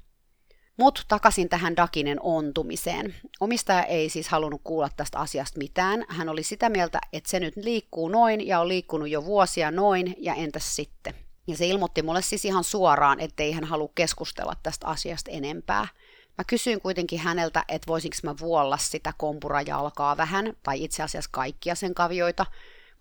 Mutta 0.78 1.02
takaisin 1.08 1.50
tähän 1.50 1.76
Dakinen 1.76 2.18
ontumiseen. 2.22 3.16
Omistaja 3.40 3.84
ei 3.84 4.10
siis 4.10 4.30
halunnut 4.30 4.62
kuulla 4.64 4.90
tästä 4.98 5.20
asiasta 5.20 5.58
mitään. 5.58 6.06
Hän 6.10 6.30
oli 6.30 6.44
sitä 6.44 6.70
mieltä, 6.70 7.00
että 7.14 7.30
se 7.30 7.40
nyt 7.40 7.54
liikkuu 7.56 8.10
noin 8.10 8.48
ja 8.48 8.60
on 8.60 8.68
liikkunut 8.68 9.10
jo 9.10 9.26
vuosia 9.26 9.72
noin 9.72 10.16
ja 10.18 10.36
entäs 10.36 10.76
sitten. 10.76 11.14
Ja 11.48 11.58
se 11.58 11.68
ilmoitti 11.68 12.02
mulle 12.02 12.22
siis 12.22 12.46
ihan 12.46 12.64
suoraan, 12.64 13.20
ettei 13.20 13.52
hän 13.52 13.64
halua 13.64 13.90
keskustella 13.96 14.54
tästä 14.64 14.88
asiasta 14.88 15.32
enempää. 15.32 15.88
Mä 16.38 16.44
kysyin 16.48 16.82
kuitenkin 16.82 17.20
häneltä, 17.20 17.64
että 17.68 17.88
voisinko 17.88 18.18
mä 18.24 18.36
vuolla 18.40 18.78
sitä 18.78 19.14
kompurajalkaa 19.18 20.18
vähän, 20.18 20.54
tai 20.64 20.84
itse 20.84 21.04
asiassa 21.04 21.30
kaikkia 21.34 21.76
sen 21.76 21.94
kavioita, 21.94 22.46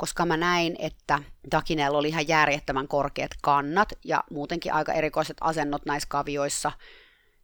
koska 0.00 0.26
mä 0.26 0.36
näin, 0.36 0.76
että 0.78 1.18
Dakinella 1.50 1.98
oli 1.98 2.08
ihan 2.08 2.28
järjettömän 2.28 2.88
korkeat 2.88 3.30
kannat 3.42 3.92
ja 4.04 4.24
muutenkin 4.30 4.72
aika 4.72 4.92
erikoiset 4.92 5.36
asennot 5.40 5.86
näissä 5.86 6.08
kavioissa, 6.08 6.72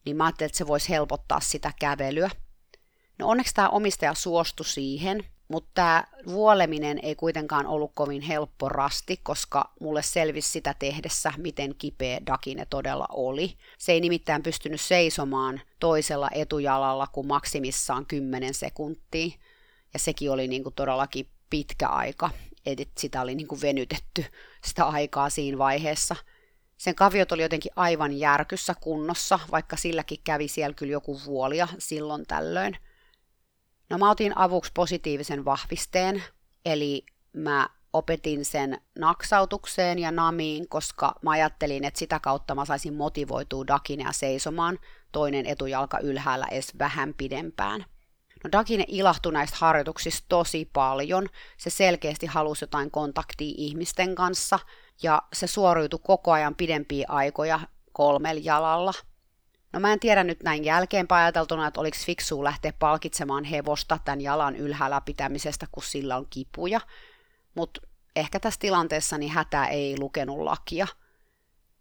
niin 0.04 0.16
mä 0.16 0.24
ajattelin, 0.24 0.46
että 0.46 0.58
se 0.58 0.66
voisi 0.66 0.88
helpottaa 0.88 1.40
sitä 1.40 1.72
kävelyä. 1.80 2.30
No 3.18 3.28
onneksi 3.28 3.54
tämä 3.54 3.68
omistaja 3.68 4.14
suostui 4.14 4.66
siihen, 4.66 5.24
mutta 5.48 5.70
tämä 5.74 6.04
vuoleminen 6.26 7.00
ei 7.02 7.14
kuitenkaan 7.14 7.66
ollut 7.66 7.92
kovin 7.94 8.22
helppo 8.22 8.68
rasti, 8.68 9.20
koska 9.22 9.72
mulle 9.80 10.02
selvisi 10.02 10.50
sitä 10.50 10.74
tehdessä, 10.78 11.32
miten 11.36 11.74
kipeä 11.74 12.20
Dakine 12.26 12.66
todella 12.70 13.06
oli. 13.10 13.56
Se 13.78 13.92
ei 13.92 14.00
nimittäin 14.00 14.42
pystynyt 14.42 14.80
seisomaan 14.80 15.60
toisella 15.80 16.28
etujalalla 16.32 17.06
kuin 17.06 17.26
maksimissaan 17.26 18.06
10 18.06 18.54
sekuntia. 18.54 19.30
Ja 19.92 19.98
sekin 19.98 20.30
oli 20.30 20.48
niin 20.48 20.62
kuin 20.62 20.74
todellakin 20.74 21.28
pitkä 21.50 21.88
aika, 21.88 22.30
että 22.66 22.86
sitä 22.98 23.20
oli 23.20 23.34
niin 23.34 23.48
kuin 23.48 23.60
venytetty 23.60 24.24
sitä 24.64 24.84
aikaa 24.84 25.30
siinä 25.30 25.58
vaiheessa. 25.58 26.16
Sen 26.76 26.94
kaviot 26.94 27.32
oli 27.32 27.42
jotenkin 27.42 27.72
aivan 27.76 28.12
järkyssä 28.12 28.74
kunnossa, 28.80 29.38
vaikka 29.50 29.76
silläkin 29.76 30.18
kävi 30.24 30.48
siellä 30.48 30.74
kyllä 30.74 30.92
joku 30.92 31.20
vuolia 31.24 31.68
silloin 31.78 32.26
tällöin. 32.26 32.76
No 33.90 33.98
mä 33.98 34.10
otin 34.10 34.38
avuksi 34.38 34.72
positiivisen 34.74 35.44
vahvisteen, 35.44 36.22
eli 36.64 37.06
mä 37.32 37.68
opetin 37.92 38.44
sen 38.44 38.80
naksautukseen 38.98 39.98
ja 39.98 40.10
namiin, 40.10 40.68
koska 40.68 41.14
mä 41.22 41.30
ajattelin, 41.30 41.84
että 41.84 41.98
sitä 41.98 42.20
kautta 42.20 42.54
mä 42.54 42.64
saisin 42.64 42.94
motivoitua 42.94 43.66
Dakinea 43.66 44.12
seisomaan 44.12 44.78
toinen 45.12 45.46
etujalka 45.46 45.98
ylhäällä 45.98 46.46
edes 46.50 46.78
vähän 46.78 47.14
pidempään. 47.14 47.84
No 48.46 48.52
Dakine 48.52 48.84
ilahtui 48.88 49.32
näistä 49.32 49.56
harjoituksista 49.60 50.26
tosi 50.28 50.70
paljon. 50.72 51.28
Se 51.56 51.70
selkeästi 51.70 52.26
halusi 52.26 52.62
jotain 52.62 52.90
kontaktia 52.90 53.54
ihmisten 53.58 54.14
kanssa 54.14 54.58
ja 55.02 55.22
se 55.32 55.46
suoriutui 55.46 56.00
koko 56.02 56.32
ajan 56.32 56.54
pidempiä 56.54 57.06
aikoja 57.08 57.60
kolmella 57.92 58.40
jalalla– 58.44 58.92
No 59.72 59.80
mä 59.80 59.92
en 59.92 60.00
tiedä 60.00 60.24
nyt 60.24 60.42
näin 60.42 60.64
jälkeenpäin 60.64 61.22
ajateltuna, 61.22 61.66
että 61.66 61.80
oliko 61.80 61.96
fiksua 62.06 62.44
lähteä 62.44 62.72
palkitsemaan 62.78 63.44
hevosta 63.44 63.98
tämän 64.04 64.20
jalan 64.20 64.56
ylhäällä 64.56 65.00
pitämisestä, 65.00 65.66
kun 65.72 65.82
sillä 65.82 66.16
on 66.16 66.26
kipuja. 66.30 66.80
Mutta 67.54 67.80
ehkä 68.16 68.40
tässä 68.40 68.60
tilanteessa 68.60 69.18
niin 69.18 69.32
hätä 69.32 69.66
ei 69.66 69.98
lukenut 69.98 70.38
lakia. 70.38 70.86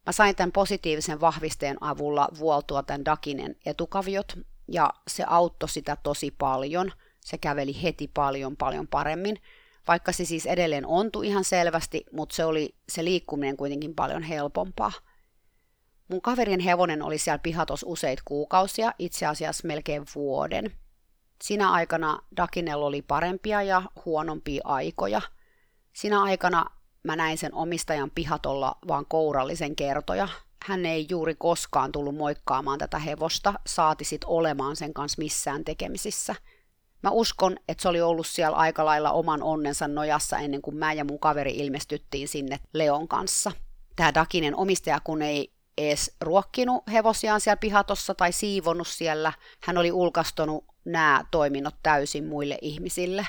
Mä 0.06 0.12
sain 0.12 0.36
tämän 0.36 0.52
positiivisen 0.52 1.22
vahvisteen 1.22 1.78
avulla 1.82 2.30
vuoltua 2.40 2.84
tämän 2.84 3.06
Dakinen 3.06 3.56
etukaviot, 3.66 4.38
ja 4.68 4.90
se 5.08 5.24
auttoi 5.28 5.70
sitä 5.70 5.98
tosi 6.04 6.32
paljon. 6.32 6.92
Se 7.22 7.38
käveli 7.38 7.84
heti 7.84 8.08
paljon 8.14 8.58
paljon 8.58 8.88
paremmin, 8.88 9.38
vaikka 9.88 10.12
se 10.12 10.26
siis 10.26 10.46
edelleen 10.46 10.86
ontui 10.86 11.28
ihan 11.28 11.44
selvästi, 11.44 12.06
mutta 12.12 12.36
se 12.36 12.46
oli 12.46 12.76
se 12.90 13.04
liikkuminen 13.04 13.58
kuitenkin 13.58 13.96
paljon 13.96 14.24
helpompaa. 14.24 14.92
Mun 16.08 16.22
kaverin 16.22 16.60
hevonen 16.60 17.02
oli 17.02 17.18
siellä 17.18 17.40
pihatos 17.40 17.86
useita 17.88 18.22
kuukausia, 18.26 18.94
itse 19.00 19.26
asiassa 19.26 19.68
melkein 19.68 20.06
vuoden. 20.16 20.72
Sinä 21.44 21.72
aikana 21.72 22.20
Dakinella 22.38 22.86
oli 22.86 23.02
parempia 23.02 23.62
ja 23.62 23.82
huonompia 24.06 24.62
aikoja. 24.64 25.22
Sinä 25.94 26.22
aikana 26.22 26.66
mä 27.04 27.16
näin 27.16 27.38
sen 27.38 27.54
omistajan 27.54 28.12
pihatolla 28.16 28.78
vaan 28.88 29.06
kourallisen 29.06 29.76
kertoja. 29.76 30.28
Hän 30.66 30.86
ei 30.86 31.06
juuri 31.10 31.36
koskaan 31.36 31.92
tullut 31.92 32.16
moikkaamaan 32.16 32.80
tätä 32.80 33.00
hevosta, 33.00 33.54
saati 33.68 34.04
sit 34.04 34.22
olemaan 34.26 34.76
sen 34.76 34.94
kanssa 34.94 35.22
missään 35.22 35.66
tekemisissä. 35.66 36.36
Mä 37.04 37.10
uskon, 37.10 37.58
että 37.68 37.82
se 37.82 37.90
oli 37.90 38.02
ollut 38.02 38.28
siellä 38.28 38.58
aika 38.58 38.86
lailla 38.86 39.12
oman 39.12 39.44
onnensa 39.44 39.88
nojassa 39.88 40.38
ennen 40.38 40.62
kuin 40.62 40.78
mä 40.78 40.94
ja 40.94 41.06
mun 41.06 41.20
kaveri 41.20 41.52
ilmestyttiin 41.52 42.28
sinne 42.28 42.60
Leon 42.74 43.08
kanssa. 43.08 43.52
Tämä 43.96 44.14
Dakinen 44.14 44.56
omistaja 44.56 45.00
kun 45.00 45.22
ei 45.22 45.54
edes 45.78 46.16
ruokkinut 46.22 46.84
hevosiaan 46.92 47.42
siellä 47.42 47.58
pihatossa 47.58 48.16
tai 48.16 48.32
siivonnut 48.32 48.88
siellä. 48.88 49.34
Hän 49.64 49.78
oli 49.78 49.92
ulkastonut 49.92 50.66
nämä 50.86 51.26
toiminnot 51.32 51.76
täysin 51.84 52.26
muille 52.26 52.58
ihmisille. 52.62 53.28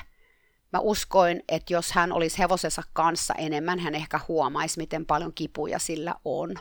Mä 0.73 0.79
uskoin, 0.79 1.43
että 1.49 1.73
jos 1.73 1.91
hän 1.91 2.11
olisi 2.11 2.37
hevosensa 2.37 2.83
kanssa 2.93 3.33
enemmän, 3.33 3.79
hän 3.79 3.95
ehkä 3.95 4.19
huomaisi, 4.27 4.77
miten 4.77 5.05
paljon 5.05 5.33
kipuja 5.33 5.79
sillä 5.79 6.15
on. 6.25 6.55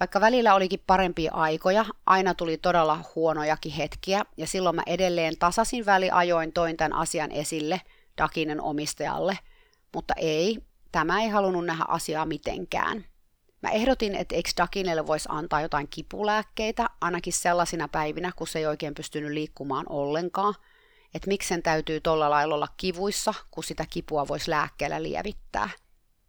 Vaikka 0.00 0.20
välillä 0.20 0.54
olikin 0.54 0.82
parempia 0.86 1.32
aikoja, 1.32 1.84
aina 2.06 2.34
tuli 2.34 2.58
todella 2.58 2.98
huonojakin 3.14 3.72
hetkiä, 3.72 4.24
ja 4.36 4.46
silloin 4.46 4.76
mä 4.76 4.82
edelleen 4.86 5.38
tasasin 5.38 5.86
väliajoin 5.86 6.52
toin 6.52 6.76
tämän 6.76 6.92
asian 6.92 7.32
esille 7.32 7.80
Dakinen 8.18 8.60
omistajalle, 8.60 9.38
mutta 9.94 10.14
ei, 10.16 10.58
tämä 10.92 11.22
ei 11.22 11.28
halunnut 11.28 11.66
nähdä 11.66 11.84
asiaa 11.88 12.26
mitenkään. 12.26 13.04
Mä 13.62 13.70
ehdotin, 13.70 14.14
että 14.14 14.34
eikö 14.34 14.50
Dakinelle 14.56 15.06
voisi 15.06 15.28
antaa 15.32 15.60
jotain 15.60 15.88
kipulääkkeitä, 15.88 16.90
ainakin 17.00 17.32
sellaisina 17.32 17.88
päivinä, 17.88 18.32
kun 18.36 18.46
se 18.46 18.58
ei 18.58 18.66
oikein 18.66 18.94
pystynyt 18.94 19.32
liikkumaan 19.32 19.86
ollenkaan. 19.88 20.54
Että 21.14 21.28
miksi 21.28 21.48
sen 21.48 21.62
täytyy 21.62 22.00
tuolla 22.00 22.30
lailla 22.30 22.54
olla 22.54 22.68
kivuissa, 22.76 23.34
kun 23.50 23.64
sitä 23.64 23.84
kipua 23.90 24.28
voisi 24.28 24.50
lääkkeellä 24.50 25.02
lievittää. 25.02 25.70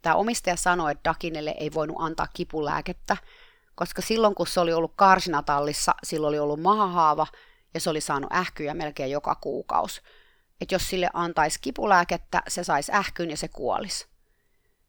Tämä 0.02 0.14
omistaja 0.14 0.56
sanoi, 0.56 0.92
että 0.92 1.10
Dakinelle 1.10 1.54
ei 1.58 1.70
voinut 1.74 1.96
antaa 1.98 2.26
kipulääkettä, 2.34 3.16
koska 3.76 4.02
silloin 4.02 4.34
kun 4.34 4.46
se 4.46 4.60
oli 4.60 4.72
ollut 4.72 4.92
karsinatallissa, 4.96 5.94
silloin 6.04 6.28
oli 6.28 6.38
ollut 6.38 6.60
mahahaava 6.60 7.26
ja 7.74 7.80
se 7.80 7.90
oli 7.90 8.00
saanut 8.00 8.32
ähkyjä 8.32 8.74
melkein 8.74 9.10
joka 9.10 9.34
kuukausi. 9.34 10.00
Että 10.60 10.74
jos 10.74 10.88
sille 10.88 11.10
antaisi 11.12 11.58
kipulääkettä, 11.60 12.42
se 12.48 12.64
saisi 12.64 12.92
ähkyn 12.92 13.30
ja 13.30 13.36
se 13.36 13.48
kuolisi. 13.48 14.06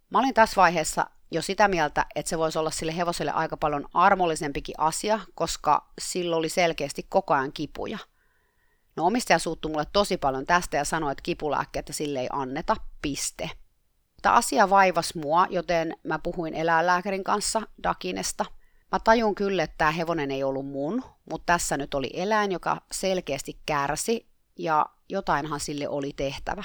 Mä 0.10 0.20
olin 0.20 0.34
tässä 0.34 0.56
vaiheessa 0.56 1.06
jo 1.32 1.42
sitä 1.42 1.68
mieltä, 1.68 2.06
että 2.16 2.30
se 2.30 2.38
voisi 2.38 2.60
olla 2.60 2.72
sille 2.72 2.98
hevoselle 2.98 3.32
aika 3.32 3.58
paljon 3.58 3.88
armollisempikin 3.94 4.76
asia, 4.78 5.20
koska 5.36 5.90
sillä 6.02 6.36
oli 6.36 6.50
selkeästi 6.50 7.06
koko 7.10 7.34
ajan 7.34 7.54
kipuja. 7.54 7.98
No 8.96 9.06
omistaja 9.06 9.40
suuttui 9.40 9.72
mulle 9.72 9.88
tosi 9.94 10.18
paljon 10.18 10.46
tästä 10.46 10.78
ja 10.78 10.86
sanoi, 10.86 11.12
että 11.12 11.22
kipulääkkeitä 11.22 11.94
sille 11.94 12.20
ei 12.20 12.28
anneta, 12.32 12.76
piste. 13.02 13.50
Tämä 14.22 14.36
asia 14.36 14.70
vaivas 14.70 15.16
mua, 15.16 15.48
joten 15.50 15.96
mä 16.04 16.20
puhuin 16.20 16.54
eläinlääkärin 16.54 17.24
kanssa 17.24 17.62
Dakinesta. 17.84 18.46
Mä 18.92 19.00
tajun 19.00 19.36
kyllä, 19.36 19.64
että 19.64 19.78
tämä 19.78 19.92
hevonen 19.92 20.32
ei 20.32 20.44
ollut 20.44 20.66
mun, 20.66 21.04
mutta 21.32 21.54
tässä 21.54 21.78
nyt 21.78 21.94
oli 21.94 22.10
eläin, 22.14 22.52
joka 22.52 22.82
selkeästi 22.92 23.60
kärsi 23.66 24.28
ja 24.60 24.86
jotainhan 25.10 25.60
sille 25.60 25.90
oli 25.90 26.14
tehtävä. 26.16 26.64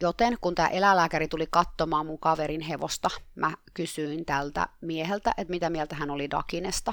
Joten 0.00 0.38
kun 0.40 0.54
tämä 0.54 0.68
eläinlääkäri 0.68 1.28
tuli 1.28 1.46
katsomaan 1.50 2.06
mun 2.06 2.18
kaverin 2.18 2.60
hevosta, 2.60 3.08
mä 3.34 3.52
kysyin 3.74 4.24
tältä 4.24 4.66
mieheltä, 4.80 5.34
että 5.36 5.50
mitä 5.50 5.70
mieltä 5.70 5.96
hän 5.96 6.10
oli 6.10 6.30
Dakinesta. 6.30 6.92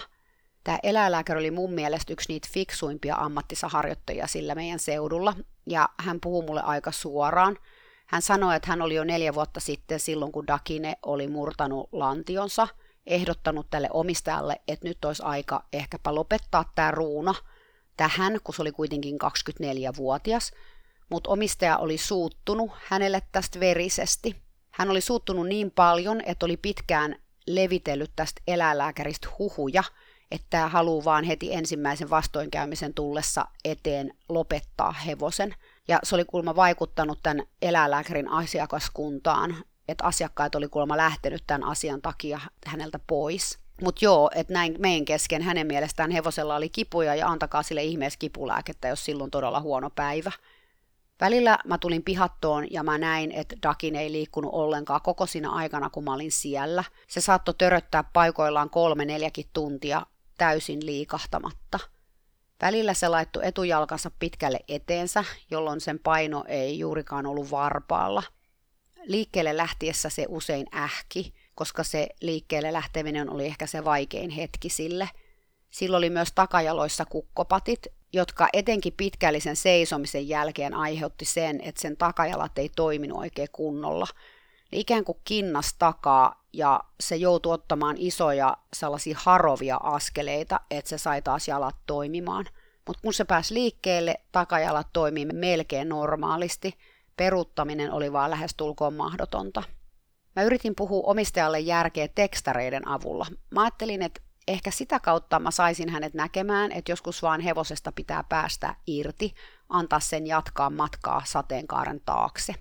Tämä 0.64 0.80
eläinlääkäri 0.84 1.40
oli 1.40 1.52
mun 1.52 1.74
mielestä 1.74 2.14
yksi 2.14 2.34
niitä 2.34 2.48
fiksuimpia 2.52 3.16
ammattisaharjoittajia 3.16 4.28
sillä 4.28 4.56
meidän 4.56 4.80
seudulla, 4.80 5.34
ja 5.66 5.90
hän 5.98 6.20
puhuu 6.20 6.42
mulle 6.42 6.62
aika 6.62 6.92
suoraan. 6.92 7.58
Hän 8.08 8.22
sanoi, 8.22 8.56
että 8.56 8.70
hän 8.70 8.82
oli 8.82 8.96
jo 8.96 9.04
neljä 9.04 9.34
vuotta 9.34 9.60
sitten 9.60 10.00
silloin, 10.00 10.32
kun 10.32 10.48
Dakine 10.48 10.98
oli 11.04 11.28
murtanut 11.28 11.90
lantionsa, 11.92 12.68
ehdottanut 13.06 13.70
tälle 13.70 13.90
omistajalle, 13.94 14.62
että 14.68 14.88
nyt 14.88 15.06
olisi 15.06 15.24
aika 15.24 15.66
ehkäpä 15.74 16.16
lopettaa 16.16 16.72
tämä 16.76 16.92
ruuna 16.92 17.36
tähän, 17.98 18.40
kun 18.44 18.56
se 18.56 18.62
oli 18.62 18.72
kuitenkin 18.72 19.18
24-vuotias, 19.24 20.52
mutta 21.10 21.30
omistaja 21.30 21.78
oli 21.78 21.98
suuttunut 21.98 22.72
hänelle 22.86 23.22
tästä 23.32 23.60
verisesti. 23.60 24.36
Hän 24.70 24.90
oli 24.90 25.02
suuttunut 25.02 25.48
niin 25.48 25.72
paljon, 25.72 26.22
että 26.26 26.46
oli 26.46 26.58
pitkään 26.58 27.16
levitellyt 27.48 28.12
tästä 28.16 28.42
eläinlääkäristä 28.48 29.28
huhuja, 29.40 29.84
että 30.32 30.48
tämä 30.50 30.68
haluaa 30.68 31.06
vaan 31.06 31.24
heti 31.24 31.54
ensimmäisen 31.54 32.10
vastoinkäymisen 32.10 32.94
tullessa 32.94 33.46
eteen 33.66 34.14
lopettaa 34.30 34.92
hevosen. 34.92 35.56
Ja 35.88 36.00
se 36.04 36.16
oli 36.16 36.26
kuulemma 36.26 36.56
vaikuttanut 36.56 37.20
tämän 37.24 37.46
eläinlääkärin 37.62 38.30
asiakaskuntaan, 38.30 39.56
että 39.90 40.04
asiakkaat 40.04 40.56
oli 40.56 40.68
kuulemma 40.68 40.98
lähtenyt 40.98 41.44
tämän 41.48 41.64
asian 41.64 42.02
takia 42.02 42.40
häneltä 42.66 43.00
pois. 43.08 43.60
Mutta 43.82 44.06
joo, 44.06 44.32
että 44.36 44.54
näin 44.54 44.76
meidän 44.80 45.06
kesken 45.06 45.42
hänen 45.42 45.68
mielestään 45.68 46.12
hevosella 46.12 46.56
oli 46.56 46.70
kipuja 46.70 47.16
ja 47.16 47.28
antakaa 47.28 47.64
sille 47.64 47.84
ihmeessä 47.84 48.20
kipulääkettä, 48.20 48.88
jos 48.88 49.06
silloin 49.06 49.32
todella 49.32 49.62
huono 49.62 49.90
päivä. 49.90 50.32
Välillä 51.22 51.60
mä 51.66 51.78
tulin 51.78 52.04
pihattoon 52.04 52.72
ja 52.72 52.84
mä 52.84 52.98
näin, 52.98 53.32
että 53.32 53.56
Dakin 53.64 53.96
ei 53.96 54.12
liikkunut 54.12 54.54
ollenkaan 54.54 55.02
koko 55.02 55.26
siinä 55.26 55.52
aikana, 55.52 55.90
kun 55.90 56.04
mä 56.04 56.14
olin 56.14 56.32
siellä. 56.32 56.84
Se 57.08 57.22
saattoi 57.22 57.54
töröttää 57.58 58.04
paikoillaan 58.04 58.70
kolme 58.70 59.06
neljäkin 59.06 59.46
tuntia 59.54 60.06
täysin 60.38 60.86
liikahtamatta. 60.86 61.80
Välillä 62.62 62.94
se 62.94 63.08
laittoi 63.08 63.48
etujalkansa 63.48 64.12
pitkälle 64.20 64.60
eteensä, 64.68 65.24
jolloin 65.52 65.82
sen 65.82 66.00
paino 66.00 66.44
ei 66.48 66.80
juurikaan 66.80 67.26
ollut 67.26 67.52
varpaalla. 67.52 68.24
Liikkeelle 69.06 69.58
lähtiessä 69.58 70.10
se 70.10 70.26
usein 70.30 70.68
ähki, 70.76 71.34
koska 71.56 71.84
se 71.84 72.08
liikkeelle 72.22 72.74
lähteminen 72.74 73.30
oli 73.30 73.46
ehkä 73.46 73.68
se 73.68 73.86
vaikein 73.86 74.30
hetki 74.30 74.70
sille. 74.70 75.10
Sillä 75.70 75.98
oli 75.98 76.10
myös 76.10 76.32
takajaloissa 76.32 77.06
kukkopatit, 77.06 77.88
jotka 78.14 78.48
etenkin 78.54 78.94
pitkällisen 78.98 79.56
seisomisen 79.56 80.30
jälkeen 80.30 80.74
aiheutti 80.74 81.26
sen, 81.26 81.62
että 81.62 81.82
sen 81.82 81.98
takajalat 81.98 82.58
ei 82.58 82.70
toiminut 82.76 83.18
oikein 83.18 83.48
kunnolla. 83.52 84.08
Ikään 84.72 85.04
kuin 85.04 85.18
kinnas 85.24 85.76
takaa 85.80 86.44
ja 86.54 86.80
se 87.00 87.16
joutui 87.16 87.54
ottamaan 87.54 87.96
isoja 88.00 88.58
sellaisia 88.74 89.18
harovia 89.20 89.80
askeleita, 89.84 90.60
että 90.72 90.90
se 90.90 90.98
sai 90.98 91.22
taas 91.22 91.48
jalat 91.48 91.76
toimimaan. 91.88 92.46
Mutta 92.88 93.02
kun 93.02 93.14
se 93.14 93.26
pääsi 93.26 93.54
liikkeelle, 93.54 94.16
takajalat 94.32 94.88
toimii 94.94 95.26
melkein 95.26 95.90
normaalisti. 95.90 96.74
Peruttaminen 97.20 97.92
oli 97.92 98.14
vaan 98.14 98.32
lähes 98.32 98.56
tulkoon 98.58 98.94
mahdotonta. 98.94 99.64
Mä 100.36 100.44
yritin 100.44 100.74
puhua 100.76 101.08
omistajalle 101.08 101.60
järkeä 101.60 102.08
tekstareiden 102.08 102.88
avulla. 102.88 103.26
Mä 103.52 103.62
ajattelin, 103.62 104.02
että 104.02 104.22
ehkä 104.48 104.72
sitä 104.72 105.00
kautta 105.00 105.40
mä 105.40 105.52
saisin 105.52 105.90
hänet 105.90 106.14
näkemään, 106.14 106.72
että 106.72 106.92
joskus 106.92 107.22
vaan 107.22 107.42
hevosesta 107.42 107.92
pitää 107.92 108.24
päästä 108.30 108.76
irti, 108.88 109.34
antaa 109.70 110.00
sen 110.00 110.28
jatkaa 110.28 110.70
matkaa 110.70 111.22
sateenkaaren 111.26 112.02
taakse. 112.06 112.54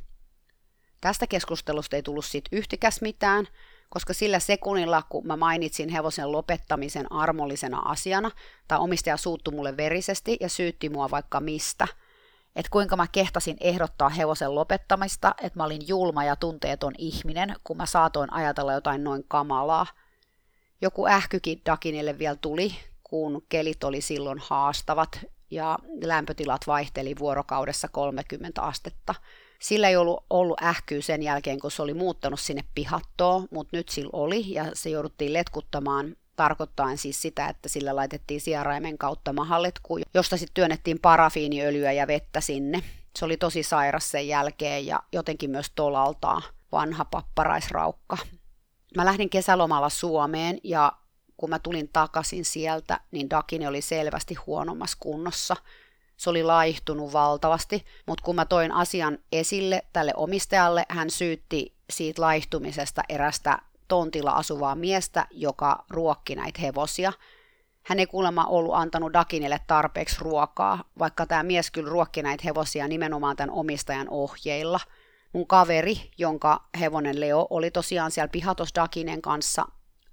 Tästä 1.00 1.27
keskustelusta 1.27 1.97
ei 1.97 2.03
tullut 2.03 2.25
sit 2.25 2.45
yhtikäs 2.53 3.00
mitään, 3.00 3.49
koska 3.88 4.12
sillä 4.12 4.38
sekunnilla, 4.38 5.03
kun 5.09 5.27
mä 5.27 5.37
mainitsin 5.37 5.88
hevosen 5.88 6.33
lopettamisen 6.33 7.12
armollisena 7.12 7.79
asiana, 7.79 8.31
tai 8.69 8.79
omistaja 8.79 9.17
suuttu 9.17 9.50
mulle 9.50 9.77
verisesti 9.77 10.37
ja 10.41 10.49
syytti 10.49 10.88
mua 10.88 11.11
vaikka 11.11 11.41
mistä, 11.41 11.88
että 12.59 12.71
kuinka 12.71 12.97
mä 12.97 13.07
kehtasin 13.12 13.57
ehdottaa 13.61 14.09
hevosen 14.09 14.55
lopettamista, 14.55 15.35
että 15.43 15.59
mä 15.59 15.65
olin 15.65 15.88
julma 15.88 16.25
ja 16.25 16.37
tunteeton 16.37 16.95
ihminen, 16.99 17.55
kun 17.65 17.77
mä 17.77 17.87
saatoin 17.87 18.33
ajatella 18.33 18.73
jotain 18.73 19.04
noin 19.04 19.25
kamalaa– 19.28 19.87
joku 20.80 21.06
ähkykin 21.06 21.63
Dakinille 21.67 22.19
vielä 22.19 22.37
tuli, 22.41 22.75
kun 23.04 23.43
kelit 23.49 23.85
oli 23.85 24.00
silloin 24.00 24.39
haastavat 24.43 25.21
ja 25.50 25.78
lämpötilat 26.04 26.67
vaihteli 26.67 27.15
vuorokaudessa 27.19 27.89
30 27.89 28.63
astetta. 28.63 29.15
Sillä 29.61 29.89
ei 29.89 29.97
ollut 29.97 30.25
ollut 30.30 30.63
ähkyä 30.63 31.00
sen 31.00 31.23
jälkeen, 31.23 31.61
kun 31.61 31.71
se 31.71 31.82
oli 31.82 31.95
muuttanut 31.95 32.41
sinne 32.41 32.65
pihattoon, 32.75 33.49
mutta 33.50 33.76
nyt 33.76 33.89
sillä 33.89 34.11
oli 34.13 34.54
ja 34.54 34.65
se 34.75 34.91
jouduttiin 34.91 35.32
letkuttamaan 35.32 36.17
tarkoittaen 36.39 36.99
siis 36.99 37.23
sitä, 37.23 37.49
että 37.49 37.69
sillä 37.69 37.97
laitettiin 37.97 38.41
sieraimen 38.41 38.99
kautta 38.99 39.33
mahalletku, 39.33 39.99
josta 40.15 40.37
sitten 40.37 40.55
työnnettiin 40.55 40.99
parafiiniöljyä 40.99 41.93
ja 41.93 42.07
vettä 42.07 42.41
sinne. 42.41 42.83
Se 43.17 43.25
oli 43.25 43.37
tosi 43.37 43.63
sairas 43.63 44.11
sen 44.11 44.29
jälkeen 44.29 44.87
ja 44.87 45.03
jotenkin 45.13 45.51
myös 45.51 45.73
tolaltaa 45.75 46.43
vanha 46.73 47.05
papparaisraukka. 47.05 48.17
Mä 48.97 49.05
lähdin 49.05 49.31
kesälomalla 49.31 49.89
Suomeen 49.89 50.59
ja 50.65 50.93
kun 51.37 51.51
mä 51.51 51.59
tulin 51.59 51.89
takaisin 51.93 52.45
sieltä, 52.45 53.01
niin 53.11 53.31
Dakini 53.31 53.67
oli 53.67 53.81
selvästi 53.81 54.35
huonommassa 54.35 54.97
kunnossa. 55.01 55.57
Se 56.17 56.31
oli 56.31 56.43
laihtunut 56.43 57.13
valtavasti, 57.13 57.85
mutta 58.07 58.25
kun 58.25 58.35
mä 58.35 58.45
toin 58.45 58.73
asian 58.73 59.19
esille 59.33 59.83
tälle 59.93 60.13
omistajalle, 60.17 60.87
hän 60.89 61.11
syytti 61.11 61.75
siitä 61.91 62.23
laihtumisesta 62.23 63.03
erästä 63.09 63.59
tontilla 63.89 64.31
asuvaa 64.31 64.75
miestä, 64.75 65.27
joka 65.31 65.85
ruokki 65.91 66.35
näitä 66.35 66.61
hevosia. 66.61 67.13
Hän 67.83 67.99
ei 67.99 68.07
kuulemma 68.07 68.45
ollut 68.45 68.75
antanut 68.75 69.13
Dakinille 69.13 69.61
tarpeeksi 69.67 70.17
ruokaa, 70.21 70.85
vaikka 70.99 71.27
tämä 71.27 71.43
mies 71.43 71.71
kyllä 71.71 71.91
ruokki 71.91 72.23
näitä 72.23 72.43
hevosia 72.45 72.89
nimenomaan 72.89 73.37
tämän 73.37 73.55
omistajan 73.55 74.09
ohjeilla– 74.11 74.81
mun 75.33 75.47
kaveri, 75.47 76.11
jonka 76.19 76.65
hevonen 76.81 77.21
Leo 77.21 77.47
oli 77.51 77.71
tosiaan 77.71 78.11
siellä 78.11 78.29
pihatos 78.29 78.69
Dakinen 78.75 79.23
kanssa, 79.23 79.65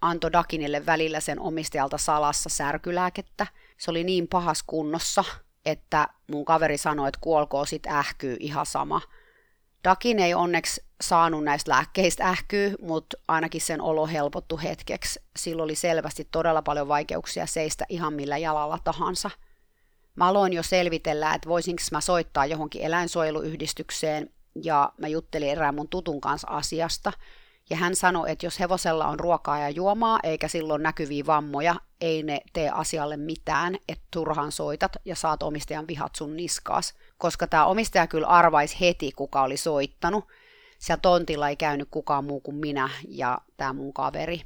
antoi 0.02 0.34
Dakinille 0.34 0.86
välillä 0.86 1.20
sen 1.20 1.40
omistajalta 1.40 1.98
salassa 1.98 2.50
särkylääkettä. 2.50 3.48
Se 3.78 3.92
oli 3.92 4.04
niin 4.04 4.28
pahas 4.28 4.64
kunnossa, 4.64 5.24
että 5.66 6.08
mun 6.32 6.46
kaveri 6.46 6.78
sanoi, 6.78 7.08
että 7.08 7.20
kuolkoo 7.22 7.66
sit 7.66 7.88
ähkyy 7.88 8.38
ihan 8.40 8.66
sama. 8.66 9.02
Dakin 9.86 10.19
ei 10.19 10.34
onneksi 10.34 10.84
saanut 11.02 11.43
näistä 11.43 11.71
lääkkeistä 11.71 12.30
ähkyä, 12.30 12.71
mutta 12.82 13.17
ainakin 13.28 13.62
sen 13.62 13.82
olo 13.82 14.08
helpottu 14.08 14.58
hetkeksi. 14.58 15.19
Sillä 15.38 15.63
oli 15.63 15.76
selvästi 15.76 16.28
todella 16.32 16.62
paljon 16.62 16.88
vaikeuksia 16.88 17.45
seistä 17.45 17.86
ihan 17.89 18.13
millä 18.13 18.38
jalalla 18.38 18.80
tahansa. 18.84 19.32
Mä 20.15 20.28
aloin 20.28 20.54
jo 20.54 20.63
selvitellä, 20.63 21.34
että 21.34 21.50
voisinko 21.50 21.82
mä 21.91 22.02
soittaa 22.02 22.45
johonkin 22.45 22.82
eläinsuojeluyhdistykseen 22.82 24.30
ja 24.63 24.93
mä 24.98 25.08
juttelin 25.08 25.50
erään 25.50 25.76
mun 25.76 25.89
tutun 25.89 26.21
kanssa 26.21 26.48
asiasta. 26.48 27.13
Ja 27.69 27.78
hän 27.78 27.95
sanoi, 27.95 28.32
että 28.32 28.45
jos 28.45 28.60
hevosella 28.60 29.08
on 29.08 29.19
ruokaa 29.19 29.60
ja 29.60 29.69
juomaa, 29.69 30.19
eikä 30.24 30.48
silloin 30.48 30.84
näkyviä 30.84 31.26
vammoja, 31.26 31.76
ei 32.02 32.24
ne 32.24 32.39
tee 32.54 32.69
asialle 32.69 33.17
mitään, 33.17 33.76
että 33.89 34.06
turhaan 34.12 34.52
soitat 34.52 34.91
ja 35.06 35.15
saat 35.15 35.43
omistajan 35.43 35.88
vihat 35.88 36.15
sun 36.15 36.36
niskaas. 36.38 36.93
Koska 37.17 37.47
tämä 37.47 37.65
omistaja 37.65 38.08
kyllä 38.08 38.28
arvaisi 38.28 38.80
heti, 38.80 39.12
kuka 39.12 39.43
oli 39.43 39.58
soittanut. 39.58 40.25
Siellä 40.80 41.01
tontilla 41.01 41.49
ei 41.49 41.56
käynyt 41.56 41.88
kukaan 41.91 42.25
muu 42.25 42.39
kuin 42.39 42.58
minä 42.58 42.89
ja 43.08 43.38
tämä 43.58 43.73
mun 43.73 43.93
kaveri. 43.93 44.41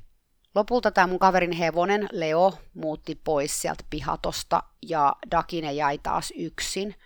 Lopulta 0.56 0.92
tämä 0.92 1.08
mun 1.08 1.20
kaverin 1.20 1.52
hevonen, 1.52 2.10
Leo, 2.12 2.54
muutti 2.74 3.22
pois 3.24 3.62
sieltä 3.62 3.84
pihatosta 3.90 4.64
ja 4.82 5.16
Dakine 5.32 5.74
jäi 5.74 5.98
taas 5.98 6.34
yksin– 6.36 6.96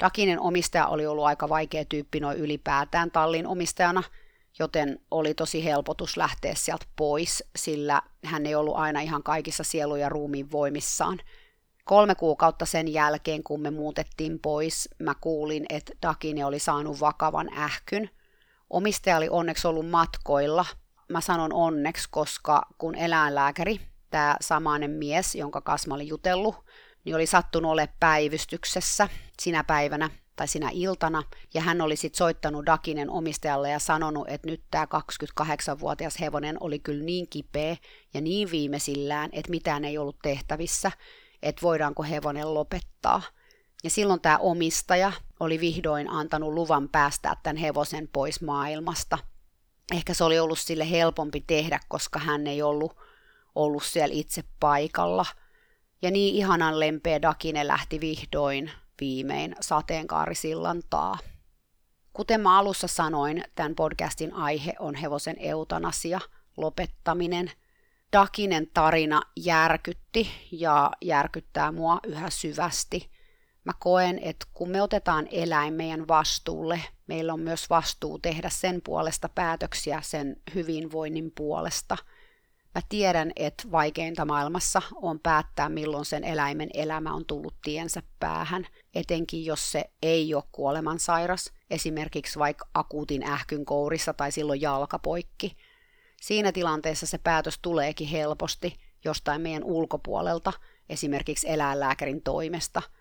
Dakinen 0.00 0.40
omistaja 0.40 0.86
oli 0.86 1.06
ollut 1.06 1.24
aika 1.24 1.48
vaikea 1.48 1.84
tyyppi 1.84 2.20
noin 2.20 2.38
ylipäätään 2.38 3.10
tallin 3.10 3.46
omistajana, 3.46 4.02
joten 4.58 5.00
oli 5.10 5.34
tosi 5.34 5.64
helpotus 5.64 6.16
lähteä 6.16 6.54
sieltä 6.54 6.86
pois, 6.96 7.44
sillä 7.56 8.02
hän 8.24 8.46
ei 8.46 8.54
ollut 8.54 8.76
aina 8.76 9.00
ihan 9.00 9.22
kaikissa 9.22 9.64
sielu- 9.64 9.96
ja 9.96 10.08
ruumiin 10.08 10.50
voimissaan. 10.50 11.18
Kolme 11.86 12.14
kuukautta 12.14 12.66
sen 12.66 12.92
jälkeen, 12.92 13.42
kun 13.42 13.60
me 13.60 13.70
muutettiin 13.70 14.38
pois, 14.38 14.88
mä 14.98 15.14
kuulin, 15.20 15.66
että 15.68 15.92
Dakine 16.02 16.44
oli 16.44 16.58
saanut 16.58 17.00
vakavan 17.00 17.48
ähkyn. 17.58 18.10
Omistaja 18.70 19.16
oli 19.16 19.28
onneksi 19.28 19.68
ollut 19.68 19.90
matkoilla. 19.90 20.66
Mä 21.08 21.20
sanon 21.20 21.52
onneksi, 21.52 22.08
koska 22.10 22.62
kun 22.78 22.94
eläinlääkäri, 22.94 23.80
tämä 24.10 24.36
samainen 24.40 24.90
mies, 24.90 25.34
jonka 25.34 25.60
kanssa 25.60 25.88
mä 25.88 25.94
olin 25.94 26.08
jutellut, 26.08 26.54
niin 27.04 27.16
oli 27.16 27.26
sattunut 27.26 27.72
ole 27.72 27.88
päivystyksessä 28.00 29.08
sinä 29.42 29.64
päivänä 29.64 30.10
tai 30.36 30.48
sinä 30.48 30.70
iltana, 30.72 31.22
ja 31.54 31.60
hän 31.60 31.80
oli 31.80 31.96
sitten 31.96 32.18
soittanut 32.18 32.66
Dakinen 32.66 33.10
omistajalle 33.10 33.70
ja 33.70 33.78
sanonut, 33.78 34.28
että 34.28 34.50
nyt 34.50 34.62
tämä 34.70 34.86
28-vuotias 35.40 36.20
hevonen 36.20 36.56
oli 36.60 36.78
kyllä 36.78 37.04
niin 37.04 37.28
kipeä 37.30 37.76
ja 38.14 38.20
niin 38.20 38.50
viimeisillään, 38.50 39.30
että 39.32 39.50
mitään 39.50 39.84
ei 39.84 39.98
ollut 39.98 40.18
tehtävissä, 40.22 40.90
että 41.48 41.62
voidaanko 41.62 42.02
hevonen 42.02 42.54
lopettaa. 42.54 43.22
Ja 43.84 43.90
silloin 43.90 44.20
tämä 44.20 44.38
omistaja 44.38 45.12
oli 45.40 45.60
vihdoin 45.60 46.10
antanut 46.10 46.52
luvan 46.52 46.88
päästää 46.88 47.36
tämän 47.42 47.56
hevosen 47.56 48.08
pois 48.12 48.40
maailmasta. 48.42 49.18
Ehkä 49.92 50.14
se 50.14 50.24
oli 50.24 50.38
ollut 50.38 50.58
sille 50.58 50.90
helpompi 50.90 51.44
tehdä, 51.46 51.80
koska 51.88 52.18
hän 52.18 52.46
ei 52.46 52.62
ollut 52.62 52.96
ollut 53.54 53.84
siellä 53.84 54.14
itse 54.14 54.44
paikalla– 54.60 55.26
ja 56.02 56.10
niin 56.10 56.34
ihanan 56.34 56.80
lempeä 56.80 57.22
Dakine 57.22 57.66
lähti 57.66 58.00
vihdoin 58.00 58.70
viimein 59.00 59.56
sateenkaarisillan 59.60 60.82
taa. 60.90 61.18
Kuten 62.12 62.40
mä 62.40 62.58
alussa 62.58 62.88
sanoin, 62.88 63.44
tämän 63.54 63.74
podcastin 63.74 64.34
aihe 64.34 64.74
on 64.78 64.94
hevosen 64.94 65.36
eutanasia, 65.38 66.20
lopettaminen. 66.56 67.50
Dakinen 68.12 68.66
tarina 68.74 69.22
järkytti 69.36 70.28
ja 70.52 70.90
järkyttää 71.02 71.72
mua 71.72 71.98
yhä 72.06 72.30
syvästi. 72.30 73.10
Mä 73.64 73.72
koen, 73.78 74.18
että 74.18 74.46
kun 74.54 74.68
me 74.70 74.82
otetaan 74.82 75.28
eläin 75.30 75.74
meidän 75.74 76.08
vastuulle, 76.08 76.80
meillä 77.06 77.32
on 77.32 77.40
myös 77.40 77.70
vastuu 77.70 78.18
tehdä 78.18 78.48
sen 78.48 78.80
puolesta 78.84 79.28
päätöksiä 79.28 80.00
sen 80.02 80.36
hyvinvoinnin 80.54 81.32
puolesta. 81.34 81.96
Mä 82.74 82.80
tiedän, 82.88 83.32
että 83.36 83.64
vaikeinta 83.72 84.24
maailmassa 84.24 84.82
on 84.94 85.20
päättää, 85.20 85.68
milloin 85.68 86.04
sen 86.04 86.24
eläimen 86.24 86.68
elämä 86.74 87.14
on 87.14 87.26
tullut 87.26 87.54
tiensä 87.62 88.02
päähän, 88.20 88.66
etenkin 88.94 89.44
jos 89.44 89.72
se 89.72 89.84
ei 90.02 90.34
ole 90.34 90.44
kuolemansairas, 90.52 91.52
esimerkiksi 91.70 92.38
vaikka 92.38 92.68
akuutin 92.74 93.22
ähkyn 93.22 93.64
kourissa 93.64 94.12
tai 94.12 94.32
silloin 94.32 94.60
jalkapoikki. 94.60 95.56
Siinä 96.20 96.52
tilanteessa 96.52 97.06
se 97.06 97.18
päätös 97.18 97.58
tuleekin 97.62 98.08
helposti 98.08 98.76
jostain 99.04 99.40
meidän 99.40 99.64
ulkopuolelta, 99.64 100.52
esimerkiksi 100.88 101.50
eläinlääkärin 101.50 102.22
toimesta– 102.22 102.82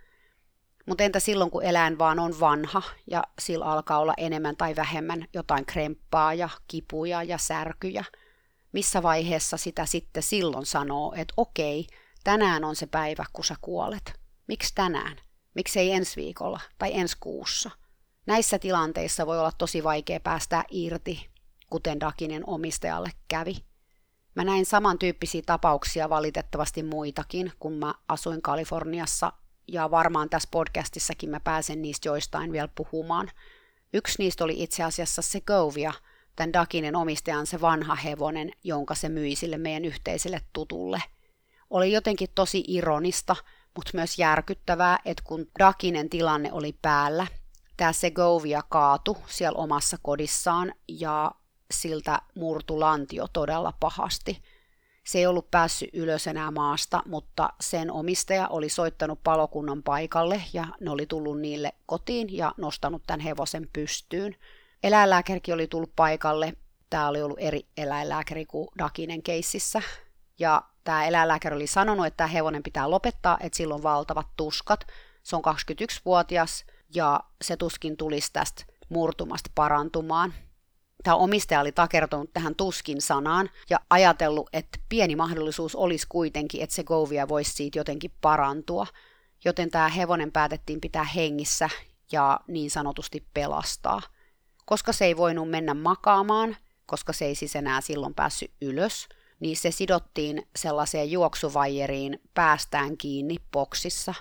mutta 0.85 1.03
entä 1.03 1.19
silloin, 1.19 1.51
kun 1.51 1.63
eläin 1.63 1.99
vaan 1.99 2.19
on 2.19 2.39
vanha 2.39 2.81
ja 3.11 3.23
sillä 3.39 3.65
alkaa 3.65 3.99
olla 3.99 4.13
enemmän 4.17 4.57
tai 4.57 4.75
vähemmän 4.75 5.27
jotain 5.33 5.65
kremppaa 5.65 6.33
ja 6.33 6.49
kipuja 6.67 7.23
ja 7.23 7.37
särkyjä? 7.37 8.03
Missä 8.71 9.03
vaiheessa 9.03 9.57
sitä 9.57 9.85
sitten 9.85 10.23
silloin 10.23 10.65
sanoo, 10.65 11.13
että 11.17 11.33
okei, 11.37 11.87
tänään 12.23 12.63
on 12.63 12.75
se 12.75 12.87
päivä, 12.87 13.25
kun 13.33 13.45
sä 13.45 13.55
kuolet. 13.61 14.13
Miksi 14.47 14.75
tänään? 14.75 15.17
Miksi 15.53 15.79
ei 15.79 15.91
ensi 15.91 16.15
viikolla 16.15 16.59
tai 16.77 16.91
ensi 16.93 17.17
kuussa? 17.19 17.71
Näissä 18.25 18.59
tilanteissa 18.59 19.25
voi 19.25 19.39
olla 19.39 19.51
tosi 19.57 19.83
vaikea 19.83 20.19
päästää 20.19 20.63
irti, 20.69 21.29
kuten 21.75 21.99
Dakinen 21.99 22.43
omistajalle 22.47 23.11
kävi. 23.27 23.55
Mä 24.35 24.43
näin 24.43 24.65
samantyyppisiä 24.65 25.41
tapauksia 25.45 26.09
valitettavasti 26.09 26.83
muitakin, 26.83 27.51
kun 27.59 27.73
mä 27.73 27.93
asuin 28.07 28.41
Kaliforniassa 28.41 29.33
ja 29.67 29.91
varmaan 29.91 30.29
tässä 30.29 30.49
podcastissakin 30.51 31.29
mä 31.29 31.39
pääsen 31.39 31.81
niistä 31.81 32.09
joistain 32.09 32.51
vielä 32.51 32.69
puhumaan. 32.75 33.31
Yksi 33.93 34.15
niistä 34.19 34.43
oli 34.43 34.63
itse 34.63 34.83
asiassa 34.83 35.21
se 35.21 35.41
Govia, 35.41 35.93
tämän 36.35 36.53
Dakinen 36.53 36.95
omistajan 36.95 37.47
se 37.47 37.61
vanha 37.61 37.95
hevonen, 37.95 38.51
jonka 38.63 38.95
se 38.95 39.09
myi 39.09 39.35
sille 39.35 39.57
meidän 39.57 39.85
yhteiselle 39.85 40.41
tutulle. 40.53 41.01
Oli 41.69 41.91
jotenkin 41.91 42.29
tosi 42.35 42.63
ironista, 42.67 43.35
mutta 43.75 43.91
myös 43.93 44.19
järkyttävää, 44.19 44.99
että 45.05 45.23
kun 45.25 45.47
Dakinen 45.59 46.09
tilanne 46.09 46.53
oli 46.53 46.77
päällä, 46.81 47.27
tämä 47.77 47.93
Segovia 47.93 48.61
kaatu 48.69 49.17
siellä 49.27 49.57
omassa 49.57 49.97
kodissaan 50.01 50.73
ja 50.87 51.31
siltä 51.71 52.21
murtu 52.35 52.79
lantio 52.79 53.27
todella 53.33 53.73
pahasti– 53.79 54.41
se 55.05 55.17
ei 55.17 55.25
ollut 55.25 55.51
päässyt 55.51 55.89
ylös 55.93 56.27
enää 56.27 56.51
maasta, 56.51 57.03
mutta 57.05 57.49
sen 57.61 57.91
omistaja 57.91 58.47
oli 58.47 58.69
soittanut 58.69 59.23
palokunnan 59.23 59.83
paikalle 59.83 60.41
ja 60.53 60.67
ne 60.81 60.89
oli 60.89 61.05
tullut 61.05 61.39
niille 61.39 61.73
kotiin 61.85 62.37
ja 62.37 62.53
nostanut 62.57 63.03
tämän 63.07 63.19
hevosen 63.19 63.69
pystyyn. 63.73 64.35
Eläinlääkärikin 64.83 65.53
oli 65.53 65.67
tullut 65.67 65.91
paikalle. 65.95 66.53
Tämä 66.89 67.07
oli 67.07 67.21
ollut 67.21 67.39
eri 67.39 67.67
eläinlääkäri 67.77 68.45
kuin 68.45 68.67
Dakinen 68.77 69.23
keississä. 69.23 69.81
Ja 70.39 70.61
tämä 70.83 71.05
eläinlääkäri 71.05 71.55
oli 71.55 71.67
sanonut, 71.67 72.05
että 72.05 72.17
tämä 72.17 72.27
hevonen 72.27 72.63
pitää 72.63 72.89
lopettaa, 72.89 73.37
että 73.39 73.57
sillä 73.57 73.75
on 73.75 73.83
valtavat 73.83 74.27
tuskat. 74.37 74.87
Se 75.23 75.35
on 75.35 75.41
21-vuotias 75.45 76.65
ja 76.95 77.19
se 77.41 77.57
tuskin 77.57 77.97
tulisi 77.97 78.33
tästä 78.33 78.63
murtumasta 78.89 79.49
parantumaan 79.55 80.33
tämä 81.05 81.15
omistaja 81.15 81.59
oli 81.59 81.71
takertunut 81.71 82.33
tähän 82.33 82.55
tuskin 82.55 83.01
sanaan 83.01 83.49
ja 83.69 83.79
ajatellut, 83.89 84.49
että 84.53 84.79
pieni 84.89 85.15
mahdollisuus 85.15 85.75
olisi 85.75 86.05
kuitenkin, 86.09 86.61
että 86.61 86.75
se 86.75 86.83
Govia 86.83 87.27
voisi 87.27 87.51
siitä 87.51 87.79
jotenkin 87.79 88.11
parantua. 88.21 88.87
Joten 89.45 89.71
tämä 89.71 89.87
hevonen 89.87 90.31
päätettiin 90.31 90.81
pitää 90.81 91.03
hengissä 91.03 91.69
ja 92.11 92.39
niin 92.47 92.71
sanotusti 92.71 93.27
pelastaa. 93.33 94.01
Koska 94.65 94.93
se 94.93 95.05
ei 95.05 95.17
voinut 95.17 95.49
mennä 95.49 95.73
makaamaan, 95.73 96.57
koska 96.85 97.13
se 97.13 97.25
ei 97.25 97.35
siis 97.35 97.55
enää 97.55 97.81
silloin 97.81 98.15
päässyt 98.15 98.51
ylös, 98.61 99.07
niin 99.39 99.57
se 99.57 99.71
sidottiin 99.71 100.47
sellaiseen 100.55 101.11
juoksuvajeriin 101.11 102.21
päästään 102.33 102.97
kiinni 102.97 103.37
boksissa. 103.51 104.13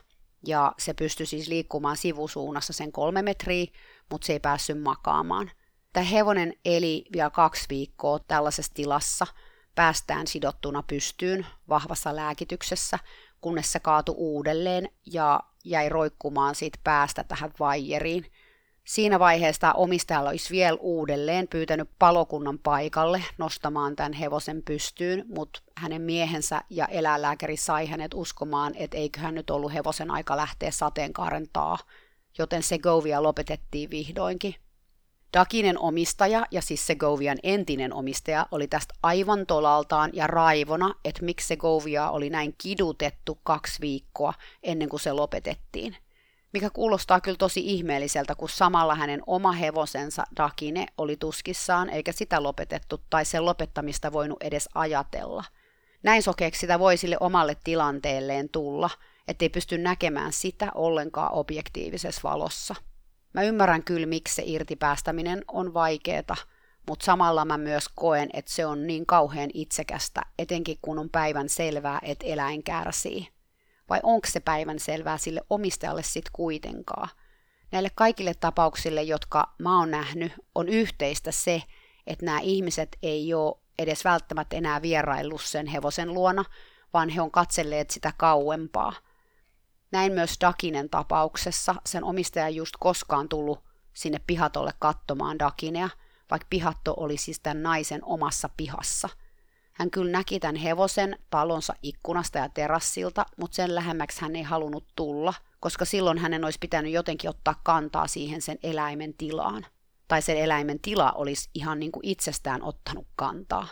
Ja 0.47 0.73
se 0.79 0.95
pystyi 0.95 1.27
siis 1.27 1.49
liikkumaan 1.49 1.97
sivusuunnassa 1.97 2.73
sen 2.73 2.93
kolme 2.93 3.23
metriä, 3.23 3.67
mutta 4.11 4.27
se 4.27 4.33
ei 4.33 4.41
päässyt 4.41 4.83
makaamaan– 4.83 5.51
Tämä 5.95 6.05
hevonen 6.05 6.53
eli 6.65 7.05
vielä 7.13 7.31
kaksi 7.31 7.67
viikkoa 7.69 8.19
tällaisessa 8.19 8.75
tilassa 8.75 9.27
päästään 9.75 10.27
sidottuna 10.27 10.83
pystyyn 10.83 11.47
vahvassa 11.69 12.17
lääkityksessä, 12.17 12.99
kunnes 13.41 13.73
se 13.73 13.81
kaatui 13.81 14.15
uudelleen 14.19 14.89
ja 15.13 15.41
jäi 15.65 15.89
roikkumaan 15.89 16.55
siitä 16.55 16.79
päästä 16.85 17.25
tähän 17.25 17.51
vaijeriin. 17.61 18.27
Siinä 18.85 19.19
vaiheessa 19.19 19.61
tämä 19.61 19.73
omistaja 19.73 20.21
olisi 20.21 20.51
vielä 20.51 20.79
uudelleen 20.81 21.49
pyytänyt 21.49 21.91
palokunnan 21.99 22.59
paikalle 22.59 23.23
nostamaan 23.39 23.97
tämän 23.97 24.13
hevosen 24.13 24.63
pystyyn, 24.63 25.25
mutta 25.29 25.63
hänen 25.77 26.03
miehensä 26.03 26.61
ja 26.71 26.87
eläinlääkäri 26.87 27.57
sai 27.57 27.87
hänet 27.87 28.15
uskomaan, 28.15 28.75
että 28.77 28.97
eiköhän 28.97 29.35
nyt 29.35 29.51
ollut 29.51 29.73
hevosen 29.75 30.11
aika 30.11 30.37
lähteä 30.37 30.71
sateenkaaren 30.71 31.47
taa, 31.53 31.79
joten 32.39 32.63
Segovia 32.63 33.23
lopetettiin 33.23 33.91
vihdoinkin. 33.91 34.64
Dakinen 35.35 35.79
omistaja 35.79 36.47
ja 36.51 36.63
siis 36.63 36.87
Segovian 36.87 37.39
entinen 37.43 37.93
omistaja 37.93 38.47
oli 38.51 38.69
tästä 38.69 38.95
aivan 39.03 39.47
tolaltaan 39.47 40.11
ja 40.13 40.27
raivona, 40.27 40.95
että 41.05 41.25
miksi 41.25 41.47
Segovia 41.47 42.11
oli 42.11 42.31
näin 42.31 42.55
kidutettu 42.59 43.39
kaksi 43.43 43.81
viikkoa 43.81 44.35
ennen 44.63 44.89
kuin 44.89 45.01
se 45.01 45.13
lopetettiin. 45.13 45.97
Mikä 46.53 46.71
kuulostaa 46.71 47.21
kyllä 47.21 47.37
tosi 47.37 47.61
ihmeelliseltä, 47.61 48.35
kun 48.35 48.49
samalla 48.49 48.95
hänen 48.95 49.23
oma 49.27 49.53
hevosensa 49.53 50.25
Dakine 50.37 50.87
oli 50.99 51.17
tuskissaan 51.17 51.91
eikä 51.91 52.13
sitä 52.13 52.43
lopetettu 52.43 53.01
tai 53.11 53.25
sen 53.25 53.45
lopettamista 53.45 54.13
voinut 54.13 54.43
edes 54.43 54.69
ajatella. 54.75 55.45
Näin 56.03 56.23
sokeeksi 56.23 56.61
sitä 56.61 56.79
voi 56.79 56.97
sille 56.97 57.17
omalle 57.21 57.57
tilanteelleen 57.65 58.49
tulla, 58.49 58.91
ettei 59.29 59.49
pysty 59.49 59.79
näkemään 59.79 60.33
sitä 60.33 60.73
ollenkaan 60.75 61.33
objektiivisessa 61.33 62.21
valossa. 62.25 62.75
Mä 63.35 63.43
ymmärrän 63.43 63.85
kyllä, 63.85 64.07
miksi 64.07 64.35
se 64.35 64.43
irtipäästäminen 64.47 65.45
on 65.49 65.75
vaikeeta, 65.75 66.37
mutta 66.89 67.05
samalla 67.05 67.45
mä 67.45 67.59
myös 67.59 67.89
koen, 67.95 68.31
että 68.33 68.53
se 68.53 68.67
on 68.67 68.87
niin 68.87 69.07
kauhean 69.07 69.51
itsekästä, 69.55 70.23
etenkin 70.39 70.79
kun 70.83 70.99
on 70.99 71.11
päivän 71.11 71.49
selvää, 71.49 71.99
että 72.03 72.27
eläin 72.27 72.63
kärsii. 72.63 73.29
Vai 73.89 74.01
onko 74.03 74.29
se 74.31 74.41
päivän 74.41 74.79
selvää 74.79 75.19
sille 75.19 75.41
omistajalle 75.51 76.03
sitten 76.03 76.33
kuitenkaan? 76.33 77.09
Näille 77.73 77.91
kaikille 77.95 78.35
tapauksille, 78.35 79.03
jotka 79.03 79.55
mä 79.59 79.79
oon 79.79 79.91
nähnyt, 79.91 80.33
on 80.55 80.69
yhteistä 80.69 81.33
se, 81.33 81.63
että 82.07 82.25
nämä 82.25 82.41
ihmiset 82.41 82.97
ei 83.03 83.35
ole 83.35 83.59
edes 83.79 84.05
välttämättä 84.05 84.57
enää 84.57 84.83
vieraillut 84.83 85.43
sen 85.43 85.67
hevosen 85.67 86.15
luona, 86.15 86.45
vaan 86.93 87.09
he 87.09 87.21
on 87.21 87.31
katselleet 87.31 87.91
sitä 87.91 88.13
kauempaa– 88.17 88.93
näin 89.95 90.13
myös 90.13 90.37
Dakinen 90.41 90.91
tapauksessa. 90.91 91.75
Sen 91.87 92.05
omistaja 92.05 92.47
ei 92.47 92.57
just 92.57 92.75
koskaan 92.81 93.29
tullut 93.29 93.65
sinne 93.93 94.21
pihatolle 94.27 94.71
katsomaan 94.79 95.39
Dakinea, 95.39 95.89
vaikka 96.31 96.47
pihatto 96.51 96.95
oli 96.97 97.17
siis 97.17 97.41
tämän 97.41 97.63
naisen 97.63 98.05
omassa 98.05 98.49
pihassa. 98.57 99.09
Hän 99.73 99.91
kyllä 99.91 100.13
näki 100.13 100.41
tämän 100.41 100.57
hevosen 100.57 101.19
talonsa 101.31 101.75
ikkunasta 101.83 102.39
ja 102.39 102.49
terassilta, 102.49 103.27
mutta 103.37 103.55
sen 103.55 103.75
lähemmäksi 103.75 104.21
hän 104.21 104.37
ei 104.37 104.43
halunnut 104.43 104.85
tulla, 104.97 105.35
koska 105.61 105.85
silloin 105.85 106.19
hänen 106.19 106.45
olisi 106.45 106.59
pitänyt 106.59 106.93
jotenkin 106.93 107.31
ottaa 107.31 107.61
kantaa 107.63 108.07
siihen 108.07 108.43
sen 108.43 108.59
eläimen 108.63 109.15
tilaan. 109.15 109.67
Tai 110.09 110.23
sen 110.23 110.37
eläimen 110.37 110.81
tila 110.81 111.13
olisi 111.13 111.51
ihan 111.55 111.79
niin 111.79 111.93
kuin 111.93 112.07
itsestään 112.07 112.63
ottanut 112.63 113.07
kantaa. 113.17 113.69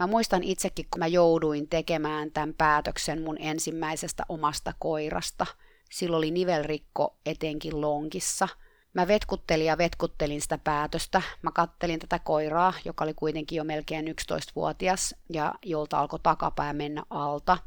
Mä 0.00 0.06
muistan 0.06 0.42
itsekin, 0.42 0.86
kun 0.90 0.98
mä 0.98 1.06
jouduin 1.06 1.68
tekemään 1.68 2.30
tämän 2.32 2.54
päätöksen 2.58 3.22
mun 3.22 3.36
ensimmäisestä 3.40 4.22
omasta 4.28 4.72
koirasta. 4.78 5.46
Silloin 5.90 6.18
oli 6.18 6.30
nivelrikko 6.30 7.16
etenkin 7.26 7.80
lonkissa. 7.80 8.48
Mä 8.94 9.08
vetkuttelin 9.08 9.66
ja 9.66 9.78
vetkuttelin 9.78 10.40
sitä 10.40 10.58
päätöstä. 10.58 11.22
Mä 11.42 11.50
kattelin 11.52 12.00
tätä 12.00 12.18
koiraa, 12.18 12.72
joka 12.84 13.04
oli 13.04 13.14
kuitenkin 13.14 13.56
jo 13.56 13.64
melkein 13.64 14.06
11-vuotias 14.08 15.14
ja 15.32 15.54
jolta 15.64 15.98
alkoi 15.98 16.20
takapää 16.22 16.72
mennä 16.72 17.02
alta. 17.10 17.58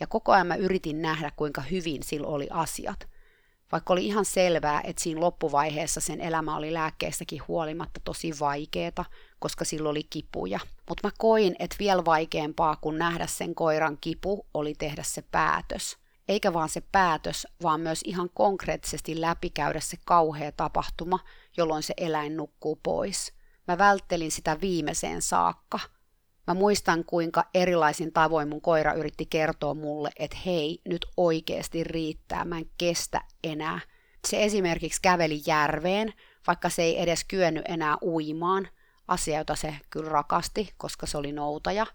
Ja 0.00 0.06
koko 0.06 0.32
ajan 0.32 0.46
mä 0.46 0.54
yritin 0.54 1.02
nähdä, 1.02 1.32
kuinka 1.36 1.60
hyvin 1.60 2.02
sillä 2.02 2.26
oli 2.26 2.48
asiat– 2.50 3.08
vaikka 3.72 3.92
oli 3.92 4.06
ihan 4.06 4.24
selvää, 4.24 4.80
että 4.84 5.02
siinä 5.02 5.20
loppuvaiheessa 5.20 6.00
sen 6.00 6.20
elämä 6.20 6.56
oli 6.56 6.72
lääkkeistäkin 6.72 7.42
huolimatta 7.48 8.00
tosi 8.04 8.32
vaikeeta, 8.40 9.04
koska 9.38 9.64
sillä 9.64 9.88
oli 9.88 10.02
kipuja. 10.10 10.60
Mutta 10.88 11.08
mä 11.08 11.10
koin, 11.18 11.56
että 11.58 11.76
vielä 11.78 12.04
vaikeampaa 12.04 12.76
kuin 12.76 12.98
nähdä 12.98 13.26
sen 13.26 13.54
koiran 13.54 13.98
kipu 14.00 14.46
oli 14.54 14.74
tehdä 14.74 15.02
se 15.02 15.22
päätös. 15.22 15.96
Eikä 16.28 16.52
vaan 16.52 16.68
se 16.68 16.82
päätös, 16.92 17.46
vaan 17.62 17.80
myös 17.80 18.00
ihan 18.04 18.30
konkreettisesti 18.34 19.20
läpikäydä 19.20 19.80
se 19.80 19.96
kauhea 20.04 20.52
tapahtuma, 20.52 21.18
jolloin 21.56 21.82
se 21.82 21.94
eläin 21.96 22.36
nukkuu 22.36 22.80
pois. 22.82 23.32
Mä 23.68 23.78
välttelin 23.78 24.30
sitä 24.30 24.60
viimeiseen 24.60 25.22
saakka. 25.22 25.78
Mä 26.46 26.54
muistan, 26.54 27.04
kuinka 27.04 27.44
erilaisin 27.54 28.12
tavoin 28.12 28.48
mun 28.48 28.60
koira 28.60 28.92
yritti 28.92 29.26
kertoa 29.26 29.74
mulle, 29.74 30.10
että 30.18 30.36
hei, 30.46 30.80
nyt 30.88 31.06
oikeasti 31.16 31.84
riittää, 31.84 32.44
mä 32.44 32.58
en 32.58 32.70
kestä 32.78 33.20
enää. 33.44 33.80
Se 34.28 34.44
esimerkiksi 34.44 35.02
käveli 35.02 35.42
järveen, 35.46 36.12
vaikka 36.46 36.68
se 36.68 36.82
ei 36.82 37.02
edes 37.02 37.24
kyennyt 37.24 37.64
enää 37.68 37.96
uimaan, 38.02 38.68
asia, 39.08 39.38
jota 39.38 39.56
se 39.56 39.76
kyllä 39.90 40.10
rakasti, 40.10 40.68
koska 40.76 41.06
se 41.06 41.18
oli 41.18 41.32
noutaja. 41.32 41.86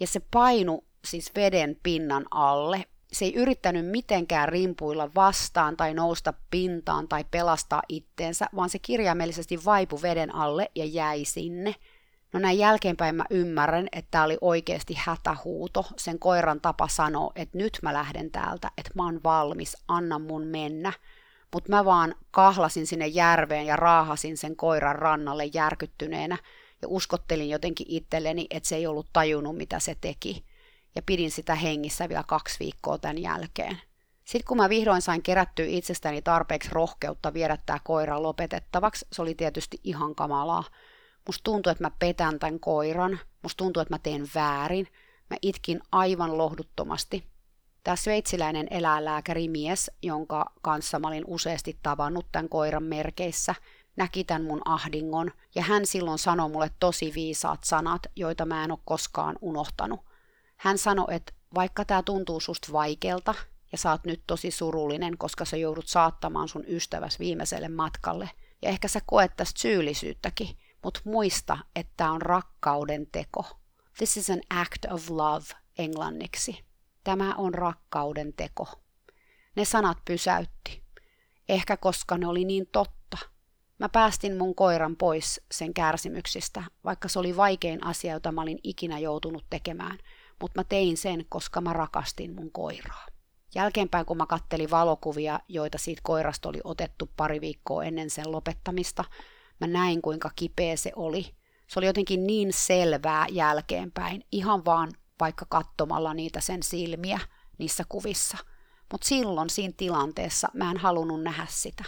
Ja 0.00 0.06
se 0.06 0.20
painu 0.30 0.84
siis 1.04 1.32
veden 1.36 1.76
pinnan 1.82 2.26
alle. 2.30 2.84
Se 3.12 3.24
ei 3.24 3.34
yrittänyt 3.34 3.86
mitenkään 3.86 4.48
rimpuilla 4.48 5.10
vastaan 5.14 5.76
tai 5.76 5.94
nousta 5.94 6.34
pintaan 6.50 7.08
tai 7.08 7.24
pelastaa 7.30 7.82
itteensä, 7.88 8.46
vaan 8.56 8.70
se 8.70 8.78
kirjaimellisesti 8.78 9.64
vaipui 9.64 10.02
veden 10.02 10.34
alle 10.34 10.70
ja 10.74 10.84
jäi 10.84 11.24
sinne. 11.24 11.74
No 12.32 12.40
näin 12.40 12.58
jälkeenpäin 12.58 13.14
mä 13.14 13.24
ymmärrän, 13.30 13.88
että 13.92 14.10
tämä 14.10 14.24
oli 14.24 14.38
oikeasti 14.40 14.94
hätähuuto. 14.98 15.86
Sen 15.96 16.18
koiran 16.18 16.60
tapa 16.60 16.88
sanoa, 16.88 17.32
että 17.36 17.58
nyt 17.58 17.78
mä 17.82 17.92
lähden 17.92 18.30
täältä, 18.30 18.70
että 18.78 18.90
mä 18.94 19.04
oon 19.04 19.20
valmis, 19.24 19.76
anna 19.88 20.18
mun 20.18 20.46
mennä. 20.46 20.92
Mutta 21.54 21.70
mä 21.70 21.84
vaan 21.84 22.14
kahlasin 22.30 22.86
sinne 22.86 23.06
järveen 23.06 23.66
ja 23.66 23.76
raahasin 23.76 24.36
sen 24.36 24.56
koiran 24.56 24.96
rannalle 24.96 25.44
järkyttyneenä 25.44 26.38
ja 26.82 26.88
uskottelin 26.88 27.48
jotenkin 27.48 27.86
itselleni, 27.90 28.46
että 28.50 28.68
se 28.68 28.76
ei 28.76 28.86
ollut 28.86 29.08
tajunnut, 29.12 29.56
mitä 29.56 29.78
se 29.80 29.96
teki. 30.00 30.44
Ja 30.94 31.02
pidin 31.02 31.30
sitä 31.30 31.54
hengissä 31.54 32.08
vielä 32.08 32.24
kaksi 32.26 32.56
viikkoa 32.60 32.98
tämän 32.98 33.18
jälkeen. 33.18 33.78
Sitten 34.24 34.48
kun 34.48 34.56
mä 34.56 34.68
vihdoin 34.68 35.02
sain 35.02 35.22
kerättyä 35.22 35.66
itsestäni 35.68 36.22
tarpeeksi 36.22 36.68
rohkeutta 36.72 37.34
viedä 37.34 37.58
tämä 37.66 37.78
koira 37.84 38.22
lopetettavaksi, 38.22 39.06
se 39.12 39.22
oli 39.22 39.34
tietysti 39.34 39.80
ihan 39.84 40.14
kamalaa. 40.14 40.64
Musta 41.28 41.44
tuntui, 41.44 41.70
että 41.70 41.84
mä 41.84 41.90
petän 41.98 42.38
tämän 42.38 42.60
koiran. 42.60 43.18
Musta 43.42 43.56
tuntui, 43.56 43.82
että 43.82 43.94
mä 43.94 43.98
teen 43.98 44.28
väärin. 44.34 44.88
Mä 45.30 45.36
itkin 45.42 45.80
aivan 45.92 46.38
lohduttomasti. 46.38 47.24
Tämä 47.84 47.96
sveitsiläinen 47.96 48.66
eläinlääkärimies, 48.70 49.90
jonka 50.02 50.52
kanssa 50.62 50.98
mä 50.98 51.08
olin 51.08 51.24
useasti 51.26 51.78
tavannut 51.82 52.26
tämän 52.32 52.48
koiran 52.48 52.82
merkeissä, 52.82 53.54
näki 53.96 54.24
tämän 54.24 54.44
mun 54.44 54.62
ahdingon 54.64 55.32
ja 55.54 55.62
hän 55.62 55.86
silloin 55.86 56.18
sanoi 56.18 56.48
mulle 56.48 56.70
tosi 56.80 57.12
viisaat 57.14 57.64
sanat, 57.64 58.02
joita 58.16 58.46
mä 58.46 58.64
en 58.64 58.70
ole 58.70 58.78
koskaan 58.84 59.36
unohtanut. 59.40 60.00
Hän 60.56 60.78
sanoi, 60.78 61.06
että 61.14 61.32
vaikka 61.54 61.84
tämä 61.84 62.02
tuntuu 62.02 62.40
susta 62.40 62.72
vaikealta 62.72 63.34
ja 63.72 63.78
sä 63.78 63.90
oot 63.90 64.04
nyt 64.04 64.22
tosi 64.26 64.50
surullinen, 64.50 65.18
koska 65.18 65.44
sä 65.44 65.56
joudut 65.56 65.88
saattamaan 65.88 66.48
sun 66.48 66.64
ystäväs 66.68 67.18
viimeiselle 67.18 67.68
matkalle, 67.68 68.30
ja 68.62 68.68
ehkä 68.68 68.88
sä 68.88 69.00
koet 69.06 69.36
tästä 69.36 69.60
syyllisyyttäkin, 69.60 70.48
mutta 70.84 71.00
muista, 71.04 71.58
että 71.76 71.92
tämä 71.96 72.12
on 72.12 72.22
rakkauden 72.22 73.06
teko. 73.12 73.44
This 73.96 74.16
is 74.16 74.30
an 74.30 74.40
act 74.50 74.84
of 74.92 75.10
love 75.10 75.44
englanniksi. 75.78 76.64
Tämä 77.04 77.34
on 77.34 77.54
rakkauden 77.54 78.32
teko. 78.32 78.68
Ne 79.56 79.64
sanat 79.64 79.98
pysäytti. 80.04 80.82
Ehkä 81.48 81.76
koska 81.76 82.18
ne 82.18 82.26
oli 82.26 82.44
niin 82.44 82.66
totta. 82.72 83.18
Mä 83.78 83.88
päästin 83.88 84.36
mun 84.36 84.54
koiran 84.54 84.96
pois 84.96 85.40
sen 85.50 85.74
kärsimyksistä, 85.74 86.64
vaikka 86.84 87.08
se 87.08 87.18
oli 87.18 87.36
vaikein 87.36 87.84
asia, 87.84 88.12
jota 88.12 88.32
mä 88.32 88.42
olin 88.42 88.58
ikinä 88.62 88.98
joutunut 88.98 89.44
tekemään, 89.50 89.98
mutta 90.40 90.60
mä 90.60 90.64
tein 90.64 90.96
sen, 90.96 91.24
koska 91.28 91.60
mä 91.60 91.72
rakastin 91.72 92.34
mun 92.34 92.52
koiraa. 92.52 93.06
Jälkeenpäin, 93.54 94.06
kun 94.06 94.16
mä 94.16 94.26
kattelin 94.26 94.70
valokuvia, 94.70 95.40
joita 95.48 95.78
siitä 95.78 96.00
koirasta 96.04 96.48
oli 96.48 96.60
otettu 96.64 97.10
pari 97.16 97.40
viikkoa 97.40 97.84
ennen 97.84 98.10
sen 98.10 98.32
lopettamista, 98.32 99.04
mä 99.60 99.66
näin 99.66 100.02
kuinka 100.02 100.30
kipeä 100.36 100.76
se 100.76 100.92
oli. 100.96 101.34
Se 101.66 101.78
oli 101.78 101.86
jotenkin 101.86 102.26
niin 102.26 102.52
selvää 102.52 103.26
jälkeenpäin, 103.30 104.24
ihan 104.32 104.64
vaan 104.64 104.92
vaikka 105.20 105.46
katsomalla 105.48 106.14
niitä 106.14 106.40
sen 106.40 106.62
silmiä 106.62 107.20
niissä 107.58 107.84
kuvissa. 107.88 108.38
Mutta 108.92 109.08
silloin 109.08 109.50
siinä 109.50 109.74
tilanteessa 109.76 110.48
mä 110.54 110.70
en 110.70 110.76
halunnut 110.76 111.22
nähdä 111.22 111.46
sitä. 111.48 111.84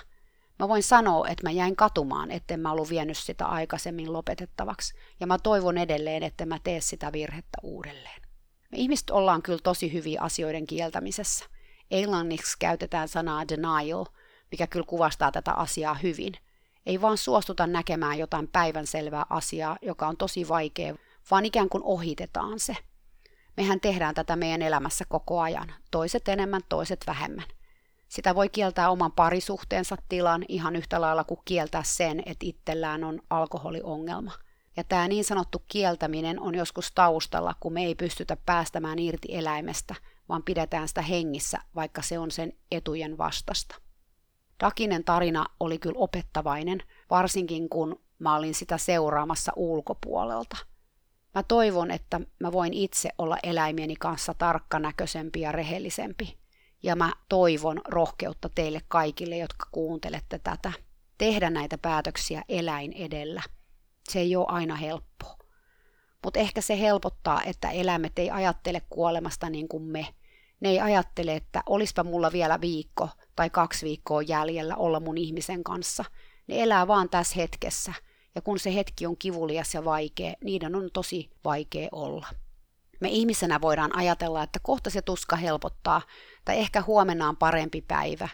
Mä 0.59 0.69
voin 0.69 0.83
sanoa, 0.83 1.29
että 1.29 1.47
mä 1.47 1.51
jäin 1.51 1.77
katumaan, 1.77 2.31
etten 2.31 2.61
mä 2.61 2.73
ollut 2.73 2.91
vienyt 2.91 3.19
sitä 3.19 3.47
aikaisemmin 3.47 4.13
lopetettavaksi, 4.13 4.95
ja 5.21 5.27
mä 5.27 5.39
toivon 5.39 5.79
edelleen, 5.79 6.23
että 6.23 6.47
mä 6.47 6.59
tee 6.65 6.81
sitä 6.81 7.13
virhettä 7.13 7.59
uudelleen. 7.63 8.23
Me 8.73 8.79
ihmiset 8.79 9.11
ollaan 9.11 9.43
kyllä 9.43 9.59
tosi 9.63 9.93
hyviä 9.93 10.21
asioiden 10.21 10.67
kieltämisessä. 10.67 11.45
Englanniksi 11.91 12.57
käytetään 12.59 13.09
sanaa 13.09 13.49
denial, 13.49 14.05
mikä 14.51 14.67
kyllä 14.67 14.87
kuvastaa 14.87 15.33
tätä 15.33 15.53
asiaa 15.53 15.95
hyvin. 15.95 16.33
Ei 16.91 17.01
vaan 17.01 17.19
suostuta 17.19 17.67
näkemään 17.67 18.19
jotain 18.19 18.49
päivänselvää 18.49 19.27
asiaa, 19.31 19.77
joka 19.83 20.09
on 20.09 20.17
tosi 20.17 20.49
vaikea, 20.49 20.95
vaan 21.31 21.45
ikään 21.45 21.69
kuin 21.69 21.85
ohitetaan 21.85 22.61
se– 22.61 22.77
Mehän 23.57 23.81
tehdään 23.81 24.15
tätä 24.15 24.37
meidän 24.37 24.63
elämässä 24.63 25.05
koko 25.09 25.41
ajan, 25.41 25.73
toiset 25.91 26.29
enemmän, 26.29 26.61
toiset 26.69 27.01
vähemmän. 27.07 27.45
Sitä 28.09 28.35
voi 28.35 28.49
kieltää 28.49 28.91
oman 28.91 29.13
parisuhteensa 29.13 29.97
tilan 30.09 30.45
ihan 30.49 30.77
yhtä 30.77 31.01
lailla 31.01 31.25
kuin 31.25 31.41
kieltää 31.45 31.83
sen, 31.83 32.23
että 32.27 32.47
itsellään 32.47 33.05
on 33.05 33.21
alkoholiongelma. 33.31 34.33
Ja 34.77 34.85
tämä 34.85 35.09
niin 35.09 35.25
sanottu 35.25 35.63
kieltäminen 35.69 36.41
on 36.41 36.55
joskus 36.55 36.93
taustalla, 36.93 37.55
kun 37.61 37.73
me 37.73 37.85
ei 37.85 37.95
pystytä 37.95 38.37
päästämään 38.47 38.99
irti 38.99 39.29
eläimestä, 39.31 39.95
vaan 40.29 40.43
pidetään 40.43 40.89
sitä 40.89 41.03
hengissä, 41.03 41.59
vaikka 41.75 42.03
se 42.03 42.19
on 42.19 42.31
sen 42.31 42.53
etujen 42.71 43.19
vastasta. 43.19 43.77
Dakinen 44.61 45.05
tarina 45.05 45.47
oli 45.61 45.79
kyllä 45.79 45.99
opettavainen, 45.99 46.83
varsinkin 47.11 47.69
kun 47.69 48.01
mä 48.19 48.37
olin 48.37 48.55
sitä 48.55 48.79
seuraamassa 48.79 49.53
ulkopuolelta– 49.57 50.57
Mä 51.35 51.43
toivon, 51.43 51.91
että 51.91 52.21
mä 52.41 52.53
voin 52.53 52.75
itse 52.75 53.11
olla 53.19 53.37
eläimieni 53.43 53.97
kanssa 53.97 54.35
tarkkanäköisempi 54.35 55.41
ja 55.41 55.53
rehellisempi. 55.53 56.39
Ja 56.83 56.97
mä 56.97 57.13
toivon 57.29 57.81
rohkeutta 57.89 58.49
teille 58.55 58.81
kaikille, 58.89 59.37
jotka 59.37 59.69
kuuntelette 59.73 60.39
tätä. 60.39 60.73
Tehdä 61.19 61.51
näitä 61.51 61.79
päätöksiä 61.79 62.43
eläin 62.49 62.93
edellä. 62.93 63.43
Se 64.09 64.21
ei 64.21 64.37
ole 64.37 64.47
aina 64.49 64.77
helppoa. 64.77 65.39
Mutta 66.25 66.41
ehkä 66.41 66.61
se 66.61 66.81
helpottaa, 66.81 67.43
että 67.43 67.71
eläimet 67.71 68.19
ei 68.19 68.31
ajattele 68.31 68.83
kuolemasta 68.91 69.51
niin 69.51 69.69
kuin 69.69 69.83
me. 69.83 70.07
Ne 70.61 70.69
ei 70.69 70.81
ajattele, 70.81 71.35
että 71.35 71.63
olispa 71.67 72.05
mulla 72.05 72.33
vielä 72.33 72.61
viikko 72.61 73.09
tai 73.41 73.51
kaksi 73.51 73.87
viikkoa 73.87 74.23
jäljellä 74.23 74.77
olla 74.77 75.01
mun 75.01 75.19
ihmisen 75.19 75.65
kanssa. 75.65 76.05
Ne 76.47 76.63
elää 76.63 76.87
vaan 76.87 77.09
tässä 77.09 77.35
hetkessä– 77.37 77.93
ja 78.35 78.43
kun 78.43 78.59
se 78.59 78.75
hetki 78.75 79.07
on 79.07 79.17
kivulias 79.17 79.75
ja 79.75 79.85
vaikea, 79.85 80.35
niiden 80.45 80.75
on 80.75 80.91
tosi 80.93 81.31
vaikea 81.45 81.89
olla. 81.93 82.27
Me 83.01 83.09
ihmisenä 83.09 83.61
voidaan 83.61 83.97
ajatella, 83.97 84.43
että 84.43 84.59
kohta 84.63 84.91
se 84.91 85.03
tuska 85.03 85.37
helpottaa, 85.37 86.03
tai 86.45 86.59
ehkä 86.59 86.83
huomenna 86.83 87.29
on 87.29 87.37
parempi 87.37 87.83
päivä, 87.89 88.29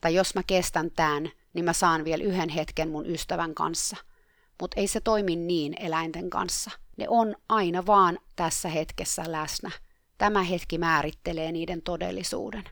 tai 0.00 0.14
jos 0.14 0.34
mä 0.34 0.42
kestän 0.46 0.90
tämän, 0.90 1.30
niin 1.54 1.64
mä 1.64 1.72
saan 1.72 2.04
vielä 2.04 2.24
yhden 2.24 2.48
hetken 2.48 2.88
mun 2.88 3.06
ystävän 3.06 3.54
kanssa. 3.54 3.96
Mutta 4.60 4.80
ei 4.80 4.88
se 4.88 5.00
toimi 5.00 5.36
niin 5.36 5.74
eläinten 5.80 6.30
kanssa. 6.30 6.70
Ne 6.96 7.06
on 7.08 7.34
aina 7.48 7.86
vaan 7.86 8.18
tässä 8.36 8.68
hetkessä 8.68 9.22
läsnä. 9.26 9.70
Tämä 10.18 10.42
hetki 10.42 10.78
määrittelee 10.78 11.52
niiden 11.52 11.82
todellisuuden. 11.82 12.64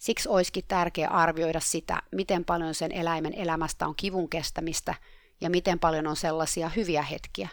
Siksi 0.00 0.28
olisikin 0.28 0.64
tärkeää 0.68 1.10
arvioida 1.10 1.60
sitä, 1.60 2.02
miten 2.12 2.44
paljon 2.44 2.74
sen 2.74 2.92
eläimen 2.92 3.34
elämästä 3.34 3.86
on 3.86 3.94
kivun 3.96 4.28
kestämistä 4.28 4.94
ja 5.40 5.50
miten 5.50 5.78
paljon 5.78 6.06
on 6.06 6.16
sellaisia 6.16 6.68
hyviä 6.68 7.02
hetkiä, 7.02 7.48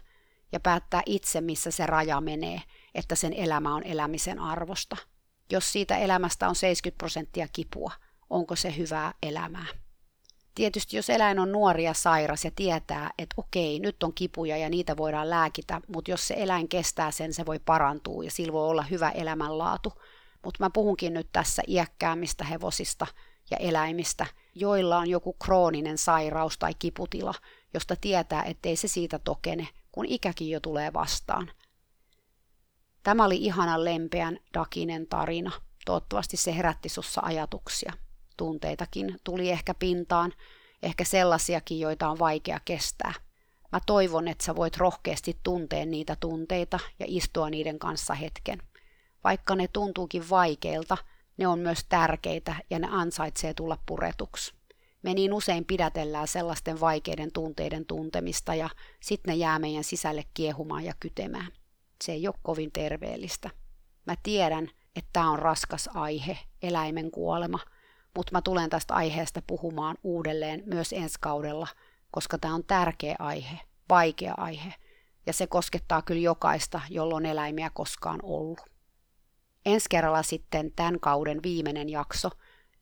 ja 0.51 0.59
päättää 0.59 1.01
itse, 1.05 1.41
missä 1.41 1.71
se 1.71 1.85
raja 1.85 2.21
menee, 2.21 2.61
että 2.95 3.15
sen 3.15 3.33
elämä 3.33 3.75
on 3.75 3.83
elämisen 3.83 4.39
arvosta. 4.39 4.97
Jos 5.51 5.71
siitä 5.71 5.97
elämästä 5.97 6.49
on 6.49 6.55
70 6.55 6.97
prosenttia 6.97 7.47
kipua, 7.53 7.91
onko 8.29 8.55
se 8.55 8.77
hyvää 8.77 9.13
elämää? 9.23 9.67
Tietysti 10.55 10.95
jos 10.95 11.09
eläin 11.09 11.39
on 11.39 11.51
nuori 11.51 11.83
ja 11.83 11.93
sairas 11.93 12.45
ja 12.45 12.51
tietää, 12.55 13.11
että 13.17 13.33
okei, 13.37 13.79
nyt 13.79 14.03
on 14.03 14.13
kipuja 14.13 14.57
ja 14.57 14.69
niitä 14.69 14.97
voidaan 14.97 15.29
lääkitä, 15.29 15.81
mutta 15.87 16.11
jos 16.11 16.27
se 16.27 16.35
eläin 16.37 16.69
kestää 16.69 17.11
sen, 17.11 17.33
se 17.33 17.45
voi 17.45 17.59
parantua 17.59 18.23
ja 18.23 18.31
sillä 18.31 18.53
voi 18.53 18.67
olla 18.67 18.83
hyvä 18.83 19.09
elämänlaatu. 19.09 19.93
Mutta 20.43 20.63
mä 20.63 20.69
puhunkin 20.69 21.13
nyt 21.13 21.29
tässä 21.31 21.61
iäkkäämmistä 21.67 22.43
hevosista 22.43 23.07
ja 23.51 23.57
eläimistä, 23.57 24.25
joilla 24.55 24.97
on 24.97 25.09
joku 25.09 25.33
krooninen 25.33 25.97
sairaus 25.97 26.57
tai 26.57 26.73
kiputila, 26.79 27.33
josta 27.73 27.95
tietää, 27.95 28.43
ettei 28.43 28.75
se 28.75 28.87
siitä 28.87 29.19
tokene, 29.19 29.67
kun 29.91 30.05
ikäkin 30.05 30.49
jo 30.49 30.59
tulee 30.59 30.93
vastaan. 30.93 31.51
Tämä 33.03 33.25
oli 33.25 33.37
ihana 33.37 33.83
lempeän 33.83 34.39
Dakinen 34.53 35.07
tarina. 35.07 35.51
Toivottavasti 35.85 36.37
se 36.37 36.55
herätti 36.55 36.89
sussa 36.89 37.21
ajatuksia. 37.23 37.93
Tunteitakin 38.37 39.19
tuli 39.23 39.49
ehkä 39.49 39.73
pintaan, 39.73 40.33
ehkä 40.83 41.03
sellaisiakin, 41.03 41.79
joita 41.79 42.09
on 42.09 42.19
vaikea 42.19 42.59
kestää. 42.65 43.13
Mä 43.71 43.79
toivon, 43.85 44.27
että 44.27 44.43
sä 44.43 44.55
voit 44.55 44.77
rohkeasti 44.77 45.37
tuntea 45.43 45.85
niitä 45.85 46.17
tunteita 46.19 46.79
ja 46.99 47.05
istua 47.09 47.49
niiden 47.49 47.79
kanssa 47.79 48.13
hetken. 48.13 48.61
Vaikka 49.23 49.55
ne 49.55 49.67
tuntuukin 49.73 50.29
vaikeilta, 50.29 50.97
ne 51.37 51.47
on 51.47 51.59
myös 51.59 51.85
tärkeitä 51.89 52.55
ja 52.69 52.79
ne 52.79 52.87
ansaitsee 52.91 53.53
tulla 53.53 53.77
puretuksi. 53.85 54.53
Me 55.03 55.13
niin 55.13 55.33
usein 55.33 55.65
pidätellään 55.65 56.27
sellaisten 56.27 56.79
vaikeiden 56.79 57.31
tunteiden 57.33 57.85
tuntemista 57.85 58.55
ja 58.55 58.69
sitten 58.99 59.31
ne 59.31 59.35
jää 59.35 59.59
meidän 59.59 59.83
sisälle 59.83 60.23
kiehumaan 60.33 60.83
ja 60.83 60.93
kytemään. 60.99 61.51
Se 62.03 62.11
ei 62.11 62.27
ole 62.27 62.35
kovin 62.43 62.71
terveellistä. 62.71 63.49
Mä 64.05 64.15
tiedän, 64.23 64.69
että 64.95 65.09
tämä 65.13 65.31
on 65.31 65.39
raskas 65.39 65.89
aihe, 65.93 66.37
eläimen 66.61 67.11
kuolema, 67.11 67.59
mutta 68.15 68.31
mä 68.31 68.41
tulen 68.41 68.69
tästä 68.69 68.93
aiheesta 68.93 69.41
puhumaan 69.47 69.97
uudelleen 70.03 70.63
myös 70.65 70.93
ensi 70.93 71.17
kaudella, 71.21 71.67
koska 72.11 72.37
tämä 72.37 72.55
on 72.55 72.63
tärkeä 72.63 73.15
aihe, 73.19 73.59
vaikea 73.89 74.33
aihe, 74.37 74.73
ja 75.25 75.33
se 75.33 75.47
koskettaa 75.47 76.01
kyllä 76.01 76.21
jokaista, 76.21 76.81
jolloin 76.89 77.25
eläimiä 77.25 77.69
koskaan 77.73 78.19
ollut. 78.23 78.76
Ensi 79.67 79.85
kerralla 79.89 80.23
sitten 80.23 80.71
tämän 80.75 80.99
kauden 80.99 81.39
viimeinen 81.43 81.89
jakso, 81.89 82.29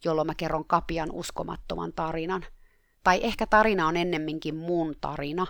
jolloin 0.04 0.28
mä 0.28 0.36
kerron 0.36 0.65
Kapian 0.65 1.12
uskomattoman 1.12 1.93
tarinan. 1.95 2.45
Tai 3.04 3.19
ehkä 3.24 3.48
tarina 3.48 3.88
on 3.88 3.98
ennemminkin 3.98 4.56
mun 4.56 4.95
tarina, 5.02 5.48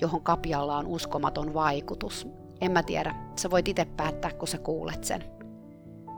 johon 0.00 0.22
Kapialla 0.22 0.76
on 0.76 0.86
uskomaton 0.86 1.54
vaikutus. 1.54 2.28
En 2.60 2.72
mä 2.72 2.82
tiedä, 2.82 3.14
sä 3.40 3.50
voit 3.50 3.68
itse 3.68 3.84
päättää, 3.84 4.32
kun 4.32 4.48
sä 4.48 4.58
kuulet 4.58 5.04
sen. 5.04 5.24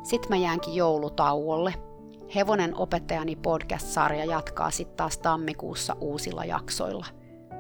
Sitten 0.03 0.29
mä 0.29 0.37
jäänkin 0.37 0.75
joulutauolle. 0.75 1.75
Hevonen 2.35 2.77
opettajani 2.77 3.37
podcast-sarja 3.37 4.25
jatkaa 4.25 4.71
sitten 4.71 4.97
taas 4.97 5.19
tammikuussa 5.19 5.97
uusilla 6.01 6.45
jaksoilla. 6.45 7.07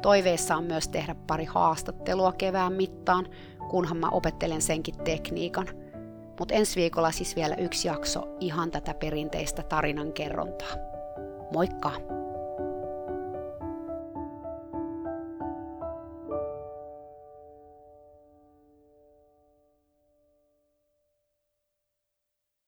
Toiveissa 0.02 0.56
on 0.56 0.64
myös 0.64 0.88
tehdä 0.88 1.14
pari 1.26 1.44
haastattelua 1.44 2.32
kevään 2.32 2.72
mittaan, 2.72 3.26
kunhan 3.70 3.96
mä 3.96 4.08
opettelen 4.08 4.62
senkin 4.62 4.98
tekniikan. 5.04 5.85
Mutta 6.38 6.54
ensi 6.54 6.80
viikolla 6.80 7.10
siis 7.10 7.36
vielä 7.36 7.54
yksi 7.54 7.88
jakso 7.88 8.36
ihan 8.40 8.70
tätä 8.70 8.94
perinteistä 8.94 9.62
tarinankerrontaa. 9.62 10.76
Moikka! 11.52 11.92